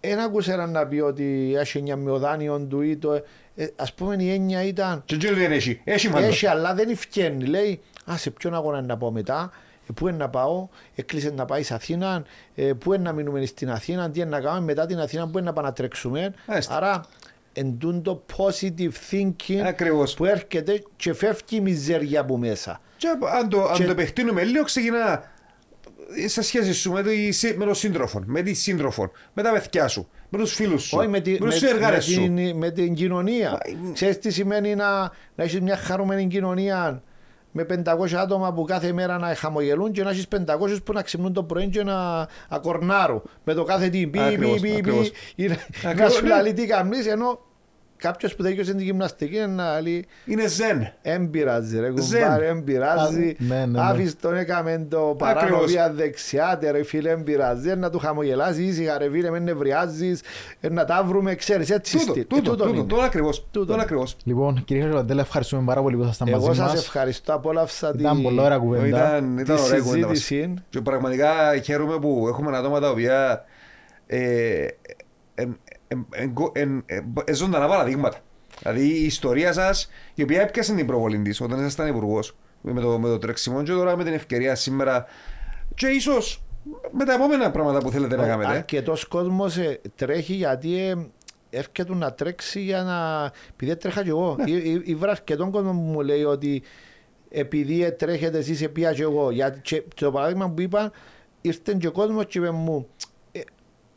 [0.00, 3.12] Ένα ακούσε έναν να πει ότι έχει μια μειοδάνειο του ή το...
[3.54, 5.80] Ε, ας πούμε η έννοια ήταν Και έτσι δεν έχει.
[5.84, 6.28] Έχει μάλλον.
[6.28, 7.44] έχει αλλά δεν ευκαινεί.
[7.44, 7.80] Λέει
[8.10, 11.66] α, σε ποιον αγώνα να πάω μετά, ε, πού είναι να πάω, έκλεισες να πάεις
[11.66, 12.24] σε Αθήνα,
[12.54, 15.38] ε, πού είναι να μείνουμε στην Αθήνα, τι είναι να κάνουμε μετά την Αθήνα, πού
[15.38, 16.34] είναι να πάμε να τρέξουμε.
[16.46, 16.74] Άστε.
[16.74, 17.00] Άρα
[17.52, 20.14] εν τούν το positive thinking Ακριβώς.
[20.14, 22.80] που έρχεται και φεύγει η μιζέρια από μέσα.
[22.96, 23.08] Και
[23.40, 25.22] αν το, αν Και- το επεκτείνουμε λίγο ξεκινά
[26.26, 29.88] σε σχέση σου με, τη, συ- με τον σύντροφο, με τη σύντροφο, με τα παιδιά
[29.88, 32.20] σου, με τους φίλους σου, Όχι με, τη, με με, του συνεργάτες με, σου.
[32.34, 33.50] την, με την κοινωνία.
[33.82, 35.00] Μα, Ξέρεις τι σημαίνει να,
[35.34, 37.02] να έχεις μια χαρούμενη κοινωνία
[37.52, 41.32] με 500 άτομα που κάθε μέρα να χαμογελούν και να έχεις 500 που να ξυπνούν
[41.32, 45.10] το πρωί και να ακορνάρουν με το κάθε τι πι, Ακριβώς, πι, πι, πι, ακριβώς.
[45.34, 46.28] ή να- να Ακριβώς, σου ναι.
[46.28, 47.38] λαλεί τι κάνεις ενώ
[47.98, 50.92] κάποιος που τελειώσε την γυμναστική είναι να λέει Είναι ζεν.
[51.02, 52.20] Εν πειράζει ρε Ζεν.
[52.22, 53.28] κουμπάρε, εν πειράζει.
[53.40, 53.80] Α, ναι, ναι, ναι.
[53.80, 57.68] Άφησε τον έκαμε το παράνομια δεξιά, τε, ρε φίλε, εν πειράζει.
[57.70, 60.20] Εν να του χαμογελάσεις, ήσυχα ρε φίλε, με νευριάζεις,
[60.60, 62.22] εν να τα βρούμε, ξέρεις, έτσι Τούτο, στυλ.
[62.22, 62.86] Ε, τούτο, τούτον τούτο, είναι.
[62.88, 63.46] τον ακριβώς.
[63.50, 63.66] Τούτον.
[63.66, 64.16] Τον ακριβώς.
[64.24, 66.82] Λοιπόν, κύριε Χαριβαντέλα, ευχαριστούμε πάρα πολύ που ήσασταν Εγώ μαζί σας μας.
[66.82, 68.86] ευχαριστώ, απόλαυσα τη, Ήταν πολλά ωραία κουβέντα.
[68.86, 70.18] Ήταν, τη ήταν ωραία κουβέντα μας.
[70.18, 70.54] συζήτηση.
[70.70, 71.30] Και πραγματικά
[71.62, 73.44] χαίρομαι που έχουμε άτομα τα οποία
[74.06, 74.77] ε, ε, ε, ε, ε, ε, ε,
[77.32, 78.18] ζωντανά παραδείγματα.
[78.62, 82.98] Δηλαδή η ιστορία σας, η οποία έπιασε την προβολή της όταν ήσασταν υπουργός με το,
[82.98, 85.04] με το τρεξιμό, και τώρα με την ευκαιρία σήμερα,
[85.74, 86.42] και ίσως
[86.92, 88.50] με τα επόμενα πράγματα που θέλετε να κάνετε.
[88.50, 90.94] Αρκετός κόσμος ε, τρέχει γιατί ε,
[91.50, 93.30] έρχεται να τρέξει για να...
[93.50, 94.36] Επειδή τρέχα κι εγώ.
[94.38, 94.50] Ναι.
[94.50, 96.62] Ή- ή- Ήβρα αρκετόν κόσμο που μου λέει ότι
[97.30, 99.30] επειδή ε, τρέχετε εσείς επία κι εγώ.
[99.30, 100.92] Γιατί και το παράδειγμα που είπα
[101.40, 103.02] ήρθε και ο κόσμος και είπε μου «Ε,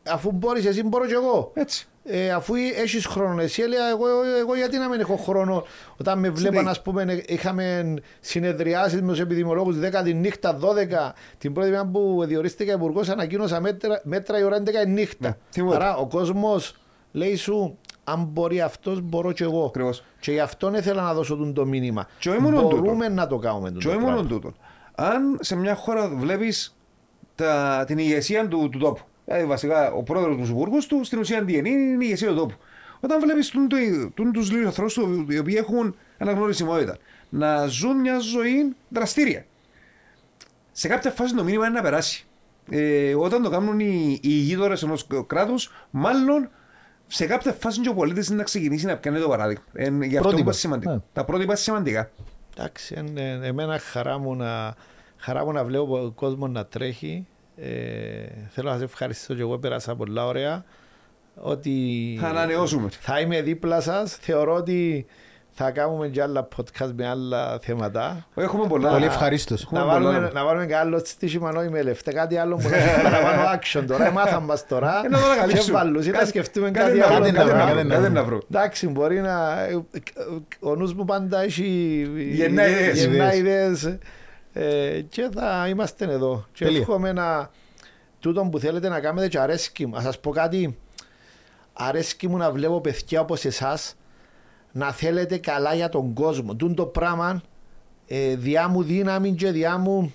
[0.08, 1.50] αφού μπορείς εσύ μπορώ κι εγώ.
[1.54, 1.86] Έτσι.
[2.04, 5.64] Ε, αφού έχεις χρόνο, εσύ έλεγα εγώ, εγώ, εγώ γιατί να μην έχω χρόνο;
[5.96, 11.14] Όταν με βλέπαν, ας πούμε, ε, είχαμε συνεδριάσει με τους επιδημιολόγου 10 τη νύχτα, 12.
[11.38, 15.28] Την πρώτη μέρα που διορίστηκα υπουργός, ανακοίνωσα μέτρα, μέτρα η ώρα 11 η νύχτα.
[15.28, 15.76] Ναι, τίποτα.
[15.76, 16.76] Άρα ο κόσμος
[17.12, 19.64] λέει σου, αν μπορεί αυτός, μπορώ κι εγώ.
[19.64, 20.04] Ακριβώς.
[20.20, 22.06] Και γι' αυτό ήθελα να δώσω τον το μήνυμα.
[22.18, 23.68] Και όχι μόνο Μπορούμε να το κάνουμε.
[23.68, 24.16] Και τούτο όχι πράγμα.
[24.16, 24.52] μόνο τούτο.
[24.94, 26.76] Αν σε μια χώρα βλέπεις
[27.86, 29.00] την ηγεσία του, του τόπου.
[29.24, 32.34] Δηλαδή, βασικά, ο πρόεδρος του υπουργού του στην ουσία τι είναι, είναι η ηγεσία του
[32.34, 32.54] τόπου.
[33.00, 33.50] Όταν βλέπεις
[34.32, 34.96] τους λίγους ανθρώπους
[35.28, 36.96] οι οποίοι έχουν αναγνωρισιμότητα
[37.28, 39.44] να ζουν μια ζωή δραστήρια.
[40.72, 42.26] Σε κάποια φάση το μήνυμα είναι να περάσει.
[42.70, 46.48] Ε, όταν το κάνουν οι, οι γείτονε ενός κράτους, μάλλον
[47.06, 49.62] σε κάποια φάση και ο πολίτης να ξεκινήσει να πιάνει το παράδειγμα.
[49.72, 50.40] Ε, γι' αυτό Πρότυπα.
[50.40, 50.92] είπα σημαντικά.
[50.92, 50.98] Ναι.
[51.12, 52.10] Τα πρότυπα είναι σημαντικά.
[52.56, 54.74] Εντάξει, εν- ε, εμένα χαρά μου να,
[55.16, 57.26] χαρά μου να βλέπω ο κόσμο να τρέχει.
[57.56, 57.68] Ε,
[58.48, 60.64] θέλω να σε ευχαριστήσω και εγώ πέρασα πολλά ωραία.
[61.34, 61.72] Ότι
[62.20, 62.88] Θα ανανεώσουμε.
[63.00, 64.16] θα είμαι δίπλα σας.
[64.20, 65.06] Θεωρώ ότι
[65.50, 68.26] θα κάνουμε και άλλα podcast με άλλα θέματα.
[68.34, 68.90] Έχουμε πολλά.
[68.90, 69.68] Πολύ ευχαρίστως.
[69.70, 72.56] Να Έχουμε πολλά βάλουμε, να- να βάλουμε και άλλο στήσιμα νόη με λεφτά, κάτι άλλο
[72.56, 74.10] που να έχει παραπάνω action τώρα.
[74.10, 75.78] Μάθαμε μας τώρα Ε, να το και ανακαλύψουμε.
[75.78, 77.14] βάλους ή να Κάτι- σκεφτούμε κάτι κάτι να άλλο.
[77.14, 78.42] βρούμε, κάτι κάτι να να βρούμε, βρούμε, κάτι κάτι να να βρούμε.
[78.50, 79.56] Εντάξει, μπορεί να.
[80.60, 81.62] Ο νους μου πάντα έχει.
[82.32, 83.96] Γεννά ιδέες.
[84.54, 84.94] Γεννά ιδέες.
[84.96, 86.46] Ε, και θα είμαστε εδώ.
[86.52, 86.80] Και Τέλεια.
[86.80, 87.50] εύχομαι να.
[88.18, 89.96] Τούτο που θέλετε να κάνετε και αρέσκει μου.
[89.96, 90.78] Α σας πω κάτι.
[91.72, 93.94] Αρέσκει μου να βλέπω παιδιά όπως εσάς
[94.72, 96.54] να θέλετε καλά για τον κόσμο.
[96.56, 97.42] Τούν το πράγμα
[98.06, 100.12] ε, διά μου δύναμη και διά μου.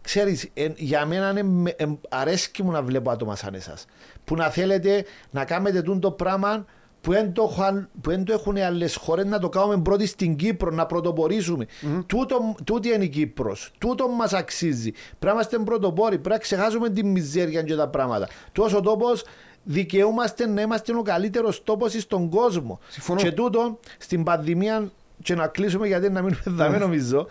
[0.00, 3.84] Ξέρεις, ε, για μένα είναι, με- ε, αρέσκει μου να βλέπω άτομα σαν εσάς.
[4.24, 6.64] Που να θέλετε να κάνετε τούν το πράγμα
[7.04, 10.36] που δεν το, έχουν- που δεν το έχουν άλλες χώρες να το κάνουμε πρώτοι στην
[10.36, 11.66] Κύπρο, να πρωτοπορήσουμε.
[12.06, 13.70] Τούτο, τούτη είναι η Κύπρος.
[13.78, 14.90] Τούτο μας αξίζει.
[14.90, 16.14] Πρέπει να είμαστε πρωτοπόροι.
[16.18, 18.28] Πρέπει να ξεχάσουμε τη μιζέρια και τα πράγματα.
[18.52, 19.24] Τόσο τόπος
[19.62, 22.80] δικαιούμαστε να είμαστε ο καλύτερος τόπος στον κόσμο.
[22.88, 23.20] Συμφωνώ.
[23.20, 24.90] Και τούτο στην πανδημία,
[25.22, 27.26] και να κλείσουμε γιατί να μείνουμε δάμε νομίζω.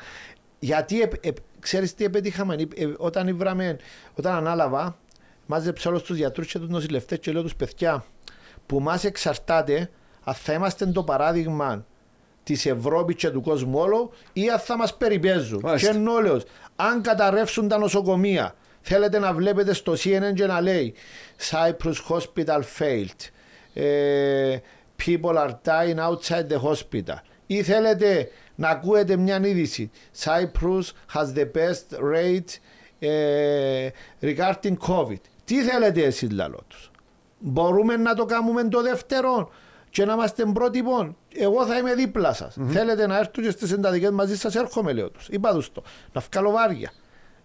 [0.60, 3.78] Γιατί ε, ε, ξέρεις τι επέτυχαμε, ε, ε, όταν, ήβραμε,
[4.14, 4.98] όταν ανάλαβα,
[5.46, 8.06] μάζεψα όλους τους γιατρούς και τους νοσηλευτές και λέω τους παιδιά
[8.66, 9.90] που μας εξαρτάται
[10.24, 11.86] αν θα είμαστε το παράδειγμα
[12.44, 15.60] της Ευρώπης και του κόσμου όλου ή αν θα μας περιπέζουν.
[15.64, 15.92] Μάλιστα.
[15.92, 16.42] Και ενώ λέω,
[16.76, 20.94] αν καταρρεύσουν τα νοσοκομεία, θέλετε να βλέπετε στο CNN και να λέει
[21.50, 23.30] Cyprus Hospital failed.
[23.74, 24.58] Ε,
[25.06, 27.18] people are dying outside the hospital.
[27.46, 29.92] Ή θέλετε να ακούετε μια είδηση.
[30.24, 30.84] Cyprus
[31.14, 32.60] has the best rate
[33.00, 33.90] ε,
[34.22, 35.22] regarding COVID.
[35.46, 36.92] Τι θέλετε εσείς λαλό τους.
[37.46, 39.50] Μπορούμε να το κάνουμε το δεύτερο
[39.90, 41.16] και να είμαστε πρότυπο.
[41.36, 42.56] Εγώ θα είμαι δίπλα σας.
[42.68, 45.28] Θέλετε να έρθω και στις εντατικές μαζί σας, έρχομαι, λέω τους.
[45.28, 45.84] Είπα τους το.
[46.14, 46.92] Να βγάλω βάρια.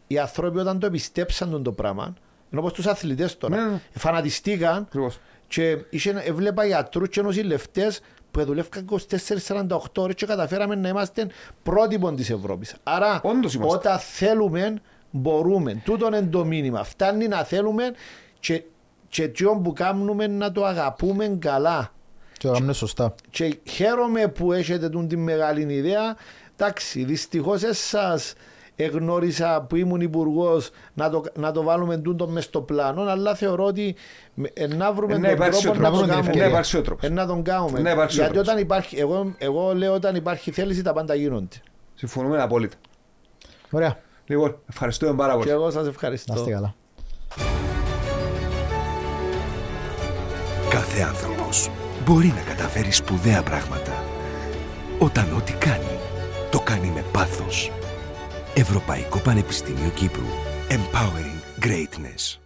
[0.06, 2.14] Οι άνθρωποι όταν το επιστέψαν τον το πράγμα,
[2.52, 3.80] ενώ όπως τους αθλητές τώρα, Ναι, ναι.
[3.94, 5.18] φανατιστήκαν Ακριβώς.
[5.48, 7.92] και είχε, έβλεπα γιατρούς και νοσηλευτέ
[8.30, 11.26] που δουλεύκαν 24-48 ώρες και καταφέραμε να είμαστε
[11.62, 12.74] πρότυπο της Ευρώπης.
[12.82, 13.76] Άρα, Όντως είμαστε.
[13.76, 14.74] όταν θέλουμε,
[15.10, 15.82] μπορούμε.
[15.84, 16.84] Τούτο είναι το μήνυμα.
[16.84, 17.92] Φτάνει να θέλουμε
[18.40, 18.62] και,
[19.08, 21.92] και εκείνο που κάνουμε να το αγαπούμε καλά.
[22.38, 23.14] Και το κάνουμε σωστά.
[23.30, 26.16] Και χαίρομαι που έχετε τούν τη μεγάλη ιδέα.
[26.56, 28.32] Εντάξει, δυστυχώς εσάς
[28.76, 33.64] εγνώρισα που ήμουν υπουργός να το, να το βάλουμε τούτο μες στο πλάνο, αλλά θεωρώ
[33.64, 33.94] ότι
[34.34, 36.30] με- ε, να βρούμε Ε, να τον υπάρξει τρόπο ο να τρόπος, το να κάνουμε.
[36.30, 37.04] βρούμε την υπάρξει ο τρόπος.
[37.04, 37.80] Ε, να τον κάνουμε.
[37.80, 38.52] Να υπάρξει ο Γιατί τρόπος.
[38.52, 41.56] όταν υπάρχει, εγώ, εγώ λέω όταν υπάρχει θέληση τα πάντα γίνονται.
[41.94, 42.76] Συμφωνούμε απόλυτα.
[43.70, 43.98] Ωραία.
[44.26, 45.50] Λοιπόν, ευχαριστούμε πάρα Και πολύ.
[45.50, 46.34] εγώ σας Να ευχαριστώ.
[46.34, 46.74] είστε καλά.
[50.98, 51.70] Κάθε άνθρωπος
[52.04, 54.04] μπορεί να καταφέρει σπουδαία πράγματα
[54.98, 55.98] όταν ό,τι κάνει,
[56.50, 57.70] το κάνει με πάθος.
[58.54, 60.26] Ευρωπαϊκό Πανεπιστήμιο Κύπρου.
[60.68, 62.38] Empowering Greatness.